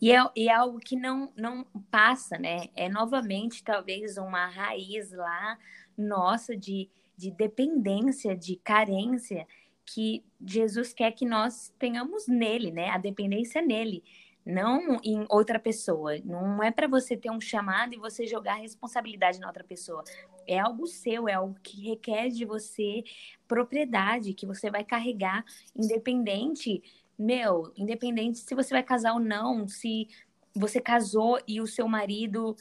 E 0.00 0.10
é, 0.10 0.18
e 0.34 0.48
é 0.48 0.52
algo 0.52 0.80
que 0.80 0.96
não, 0.96 1.32
não 1.36 1.64
passa, 1.90 2.36
né? 2.38 2.68
É 2.74 2.88
novamente, 2.88 3.62
talvez, 3.62 4.18
uma 4.18 4.46
raiz 4.46 5.12
lá 5.12 5.56
nossa 5.96 6.56
de, 6.56 6.90
de 7.16 7.30
dependência, 7.30 8.36
de 8.36 8.56
carência, 8.56 9.46
que 9.86 10.24
Jesus 10.44 10.92
quer 10.92 11.12
que 11.12 11.24
nós 11.24 11.72
tenhamos 11.78 12.26
nele, 12.26 12.72
né? 12.72 12.90
A 12.90 12.98
dependência 12.98 13.62
nele 13.62 14.02
não 14.44 15.00
em 15.02 15.24
outra 15.28 15.58
pessoa. 15.58 16.18
Não 16.24 16.62
é 16.62 16.70
para 16.70 16.86
você 16.86 17.16
ter 17.16 17.30
um 17.30 17.40
chamado 17.40 17.94
e 17.94 17.98
você 17.98 18.26
jogar 18.26 18.54
a 18.54 18.60
responsabilidade 18.60 19.40
na 19.40 19.46
outra 19.46 19.64
pessoa. 19.64 20.04
É 20.46 20.58
algo 20.58 20.86
seu, 20.86 21.28
é 21.28 21.32
algo 21.32 21.56
que 21.62 21.88
requer 21.88 22.28
de 22.28 22.44
você 22.44 23.02
propriedade, 23.48 24.34
que 24.34 24.46
você 24.46 24.70
vai 24.70 24.84
carregar, 24.84 25.44
independente, 25.74 26.82
meu, 27.18 27.72
independente 27.76 28.38
se 28.38 28.54
você 28.54 28.74
vai 28.74 28.82
casar 28.82 29.14
ou 29.14 29.20
não, 29.20 29.66
se 29.66 30.08
você 30.54 30.80
casou 30.80 31.40
e 31.48 31.60
o 31.60 31.66
seu 31.66 31.88
marido, 31.88 32.54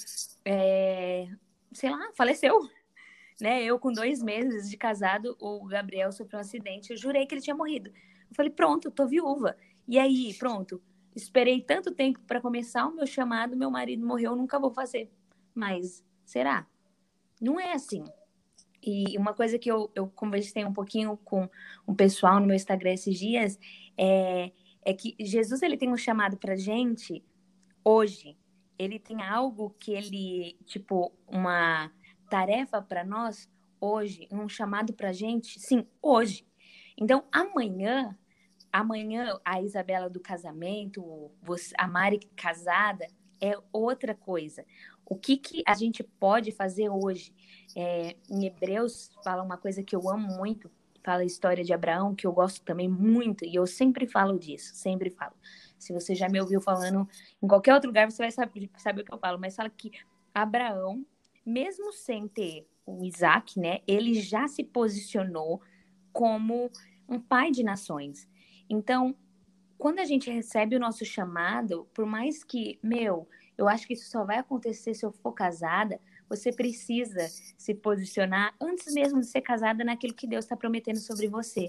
é, 0.45 1.27
sei 1.73 1.89
lá, 1.89 2.11
faleceu. 2.15 2.59
Né? 3.41 3.63
Eu, 3.63 3.77
com 3.77 3.91
dois 3.91 4.21
meses 4.21 4.69
de 4.69 4.77
casado, 4.77 5.35
o 5.39 5.65
Gabriel 5.65 6.11
sofreu 6.11 6.37
um 6.37 6.41
acidente, 6.41 6.91
eu 6.91 6.97
jurei 6.97 7.25
que 7.25 7.35
ele 7.35 7.41
tinha 7.41 7.55
morrido. 7.55 7.89
Eu 7.89 8.35
falei, 8.35 8.51
pronto, 8.51 8.89
tô 8.89 9.05
viúva. 9.05 9.57
E 9.87 9.99
aí, 9.99 10.33
pronto, 10.35 10.81
Esperei 11.15 11.61
tanto 11.61 11.93
tempo 11.93 12.19
para 12.27 12.41
começar 12.41 12.85
o 12.87 12.95
meu 12.95 13.05
chamado, 13.05 13.55
meu 13.55 13.69
marido 13.69 14.05
morreu, 14.05 14.35
nunca 14.35 14.59
vou 14.59 14.71
fazer. 14.71 15.11
Mas 15.53 16.03
será? 16.25 16.67
Não 17.39 17.59
é 17.59 17.73
assim. 17.73 18.03
E 18.81 19.17
uma 19.17 19.33
coisa 19.33 19.57
que 19.57 19.71
eu, 19.71 19.89
eu 19.95 20.07
conversei 20.07 20.65
um 20.65 20.73
pouquinho 20.73 21.15
com 21.17 21.49
o 21.85 21.95
pessoal 21.95 22.39
no 22.39 22.47
meu 22.47 22.55
Instagram 22.55 22.93
esses 22.93 23.17
dias 23.17 23.57
é, 23.97 24.51
é 24.81 24.93
que 24.93 25.15
Jesus 25.19 25.61
ele 25.61 25.77
tem 25.77 25.89
um 25.89 25.97
chamado 25.97 26.35
para 26.37 26.55
gente 26.55 27.23
hoje, 27.83 28.37
ele 28.77 28.99
tem 28.99 29.21
algo 29.21 29.75
que 29.79 29.93
ele, 29.93 30.57
tipo, 30.65 31.13
uma 31.27 31.91
tarefa 32.29 32.81
para 32.81 33.03
nós 33.03 33.49
hoje, 33.79 34.27
um 34.31 34.47
chamado 34.47 34.93
para 34.93 35.11
gente, 35.11 35.59
sim, 35.59 35.85
hoje. 36.01 36.45
Então, 36.97 37.23
amanhã, 37.31 38.17
amanhã 38.73 39.39
a 39.45 39.61
Isabela 39.61 40.09
do 40.09 40.19
casamento, 40.19 41.31
a 41.77 41.87
Mari 41.87 42.19
casada, 42.35 43.07
é 43.39 43.55
outra 43.71 44.15
coisa. 44.15 44.65
O 45.05 45.15
que, 45.15 45.37
que 45.37 45.61
a 45.67 45.75
gente 45.75 46.01
pode 46.01 46.51
fazer 46.51 46.89
hoje? 46.89 47.35
É, 47.75 48.15
em 48.27 48.45
Hebreus 48.45 49.11
fala 49.23 49.43
uma 49.43 49.57
coisa 49.57 49.83
que 49.83 49.95
eu 49.95 50.09
amo 50.09 50.27
muito, 50.37 50.71
fala 51.03 51.21
a 51.21 51.25
história 51.25 51.63
de 51.63 51.71
Abraão, 51.71 52.15
que 52.15 52.25
eu 52.25 52.31
gosto 52.31 52.63
também 52.63 52.89
muito, 52.89 53.45
e 53.45 53.53
eu 53.53 53.67
sempre 53.67 54.07
falo 54.07 54.39
disso, 54.39 54.73
sempre 54.73 55.11
falo. 55.11 55.33
Se 55.77 55.93
você 55.93 56.15
já 56.15 56.27
me 56.27 56.41
ouviu 56.41 56.59
falando 56.59 57.07
em 57.41 57.47
qualquer 57.47 57.73
outro 57.75 57.89
lugar, 57.89 58.09
você 58.09 58.23
vai 58.23 58.31
saber, 58.31 58.71
saber 58.77 59.01
o 59.01 59.05
que 59.05 59.13
eu 59.13 59.19
falo, 59.19 59.37
mas 59.37 59.55
fala 59.55 59.69
que 59.69 59.91
Abraão, 60.33 61.05
mesmo 61.45 61.91
sem 61.91 62.27
ter 62.27 62.67
o 62.85 63.03
Isaac, 63.03 63.59
né, 63.59 63.81
ele 63.85 64.15
já 64.15 64.47
se 64.47 64.63
posicionou 64.63 65.61
como 66.11 66.71
um 67.07 67.19
pai 67.19 67.51
de 67.51 67.63
nações. 67.63 68.29
Então, 68.69 69.15
quando 69.77 69.99
a 69.99 70.05
gente 70.05 70.31
recebe 70.31 70.75
o 70.75 70.79
nosso 70.79 71.03
chamado, 71.05 71.87
por 71.93 72.05
mais 72.05 72.43
que, 72.43 72.79
meu, 72.81 73.27
eu 73.57 73.67
acho 73.67 73.85
que 73.85 73.93
isso 73.93 74.09
só 74.09 74.23
vai 74.23 74.37
acontecer 74.37 74.93
se 74.93 75.05
eu 75.05 75.11
for 75.11 75.33
casada, 75.33 75.99
você 76.29 76.51
precisa 76.51 77.27
se 77.57 77.73
posicionar 77.75 78.55
antes 78.59 78.93
mesmo 78.93 79.19
de 79.19 79.27
ser 79.27 79.41
casada 79.41 79.83
naquilo 79.83 80.13
que 80.13 80.25
Deus 80.25 80.45
está 80.45 80.55
prometendo 80.55 80.97
sobre 80.97 81.27
você. 81.27 81.67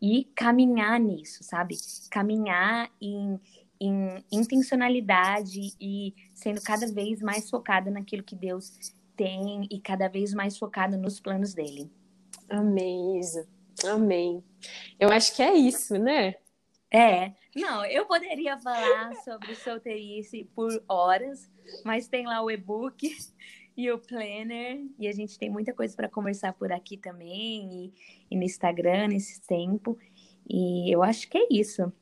E 0.00 0.24
caminhar 0.34 1.00
nisso, 1.00 1.42
sabe? 1.42 1.76
Caminhar 2.10 2.90
em, 3.00 3.40
em 3.80 4.24
intencionalidade 4.30 5.74
e 5.80 6.14
sendo 6.34 6.60
cada 6.62 6.86
vez 6.86 7.20
mais 7.20 7.50
focada 7.50 7.90
naquilo 7.90 8.22
que 8.22 8.36
Deus 8.36 8.94
tem 9.16 9.66
e 9.70 9.80
cada 9.80 10.08
vez 10.08 10.34
mais 10.34 10.58
focada 10.58 10.96
nos 10.96 11.18
planos 11.18 11.54
dele. 11.54 11.90
Amém, 12.48 13.18
Isa. 13.18 13.48
Amém. 13.84 14.42
Eu 14.98 15.10
acho 15.10 15.34
que 15.34 15.42
é 15.42 15.54
isso, 15.54 15.98
né? 15.98 16.34
É, 16.92 17.32
não, 17.56 17.84
eu 17.86 18.04
poderia 18.04 18.58
falar 18.58 19.14
sobre 19.22 19.54
solteirice 19.54 20.48
por 20.56 20.82
horas, 20.88 21.48
mas 21.84 22.08
tem 22.08 22.26
lá 22.26 22.42
o 22.42 22.50
e-book 22.50 23.08
e 23.76 23.90
o 23.90 23.98
planner, 23.98 24.80
e 24.98 25.06
a 25.06 25.12
gente 25.12 25.38
tem 25.38 25.50
muita 25.50 25.72
coisa 25.72 25.94
para 25.94 26.08
conversar 26.08 26.52
por 26.54 26.72
aqui 26.72 26.96
também, 26.96 27.68
e, 27.72 27.92
e, 28.30 28.36
no 28.36 28.42
Instagram 28.42 29.08
nesse 29.08 29.40
tempo. 29.42 29.96
E 30.48 30.92
eu 30.92 31.02
acho 31.02 31.28
que 31.28 31.38
é 31.38 31.46
isso. 31.48 31.92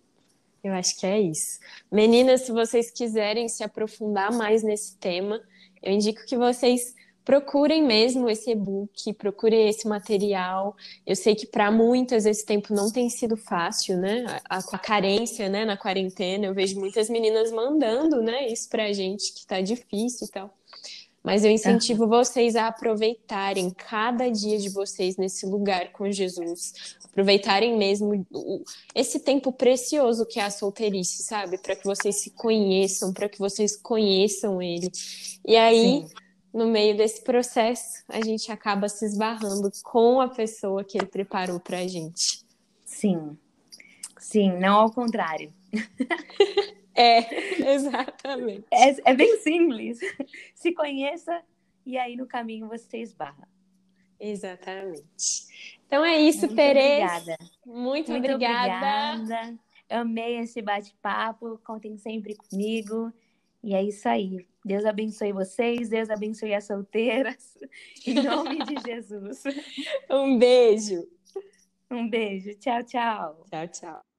Eu 0.64 0.72
acho 0.72 0.98
que 0.98 1.06
é 1.06 1.20
isso. 1.20 1.58
Meninas, 1.90 2.42
se 2.42 2.52
vocês 2.52 2.90
quiserem 2.90 3.48
se 3.48 3.62
aprofundar 3.62 4.32
mais 4.32 4.62
nesse 4.62 4.96
tema, 4.96 5.42
eu 5.82 5.92
indico 5.92 6.24
que 6.24 6.36
vocês 6.36 6.94
procurem 7.24 7.82
mesmo 7.82 8.28
esse 8.28 8.50
e-book, 8.50 9.12
procurem 9.14 9.68
esse 9.68 9.86
material. 9.86 10.76
Eu 11.06 11.16
sei 11.16 11.34
que 11.34 11.46
para 11.46 11.70
muitas 11.70 12.26
esse 12.26 12.44
tempo 12.44 12.74
não 12.74 12.90
tem 12.90 13.08
sido 13.08 13.36
fácil, 13.36 13.96
né? 13.96 14.24
A, 14.48 14.58
a, 14.58 14.78
carência, 14.78 15.48
né, 15.48 15.64
na 15.64 15.76
quarentena, 15.76 16.46
eu 16.46 16.54
vejo 16.54 16.78
muitas 16.78 17.08
meninas 17.08 17.52
mandando, 17.52 18.22
né, 18.22 18.48
isso 18.48 18.68
pra 18.68 18.92
gente 18.92 19.32
que 19.32 19.40
está 19.40 19.60
difícil 19.60 20.26
e 20.26 20.30
tal. 20.30 20.54
Mas 21.22 21.44
eu 21.44 21.50
incentivo 21.52 22.08
vocês 22.08 22.56
a 22.56 22.66
aproveitarem 22.66 23.70
cada 23.70 24.28
dia 24.28 24.58
de 24.58 24.68
vocês 24.68 25.16
nesse 25.16 25.46
lugar 25.46 25.92
com 25.92 26.10
Jesus. 26.10 26.96
Aproveitarem 27.04 27.78
mesmo 27.78 28.26
esse 28.92 29.20
tempo 29.20 29.52
precioso 29.52 30.26
que 30.26 30.40
é 30.40 30.44
a 30.44 30.50
solteirice, 30.50 31.22
sabe? 31.22 31.58
Para 31.58 31.76
que 31.76 31.84
vocês 31.84 32.16
se 32.16 32.30
conheçam, 32.30 33.12
para 33.12 33.28
que 33.28 33.38
vocês 33.38 33.76
conheçam 33.76 34.60
Ele. 34.60 34.90
E 35.46 35.56
aí, 35.56 36.02
Sim. 36.02 36.08
No 36.52 36.66
meio 36.66 36.96
desse 36.96 37.22
processo, 37.22 38.04
a 38.08 38.20
gente 38.20 38.52
acaba 38.52 38.88
se 38.88 39.04
esbarrando 39.04 39.70
com 39.82 40.20
a 40.20 40.28
pessoa 40.28 40.84
que 40.84 40.98
Ele 40.98 41.06
preparou 41.06 41.58
para 41.58 41.78
a 41.78 41.86
gente. 41.86 42.44
Sim. 42.84 43.38
Sim, 44.18 44.58
não 44.58 44.80
ao 44.80 44.92
contrário. 44.92 45.52
É, 46.94 47.72
exatamente. 47.72 48.66
É, 48.70 49.12
é 49.12 49.14
bem 49.14 49.38
simples. 49.38 49.98
Se 50.54 50.72
conheça 50.72 51.42
e 51.86 51.96
aí 51.96 52.16
no 52.16 52.26
caminho 52.26 52.68
você 52.68 52.98
esbarra. 52.98 53.48
Exatamente. 54.20 55.02
Então 55.86 56.04
é 56.04 56.20
isso, 56.20 56.46
Muito 56.46 56.54
Tereza. 56.54 57.16
Obrigada. 57.16 57.38
Muito, 57.64 58.10
Muito 58.10 58.30
obrigada. 58.32 59.16
obrigada. 59.16 59.58
Amei 59.88 60.38
esse 60.38 60.62
bate-papo. 60.62 61.58
Contem 61.64 61.96
sempre 61.96 62.36
comigo. 62.36 63.12
E 63.62 63.74
é 63.74 63.82
isso 63.82 64.08
aí. 64.08 64.46
Deus 64.64 64.84
abençoe 64.84 65.32
vocês, 65.32 65.88
Deus 65.88 66.08
abençoe 66.08 66.54
as 66.54 66.64
solteiras. 66.64 67.58
Em 68.06 68.14
nome 68.14 68.58
de 68.64 68.80
Jesus. 68.84 69.42
Um 70.10 70.38
beijo. 70.38 71.06
Um 71.90 72.08
beijo. 72.08 72.54
Tchau, 72.58 72.82
tchau. 72.84 73.44
Tchau, 73.50 73.68
tchau. 73.68 74.11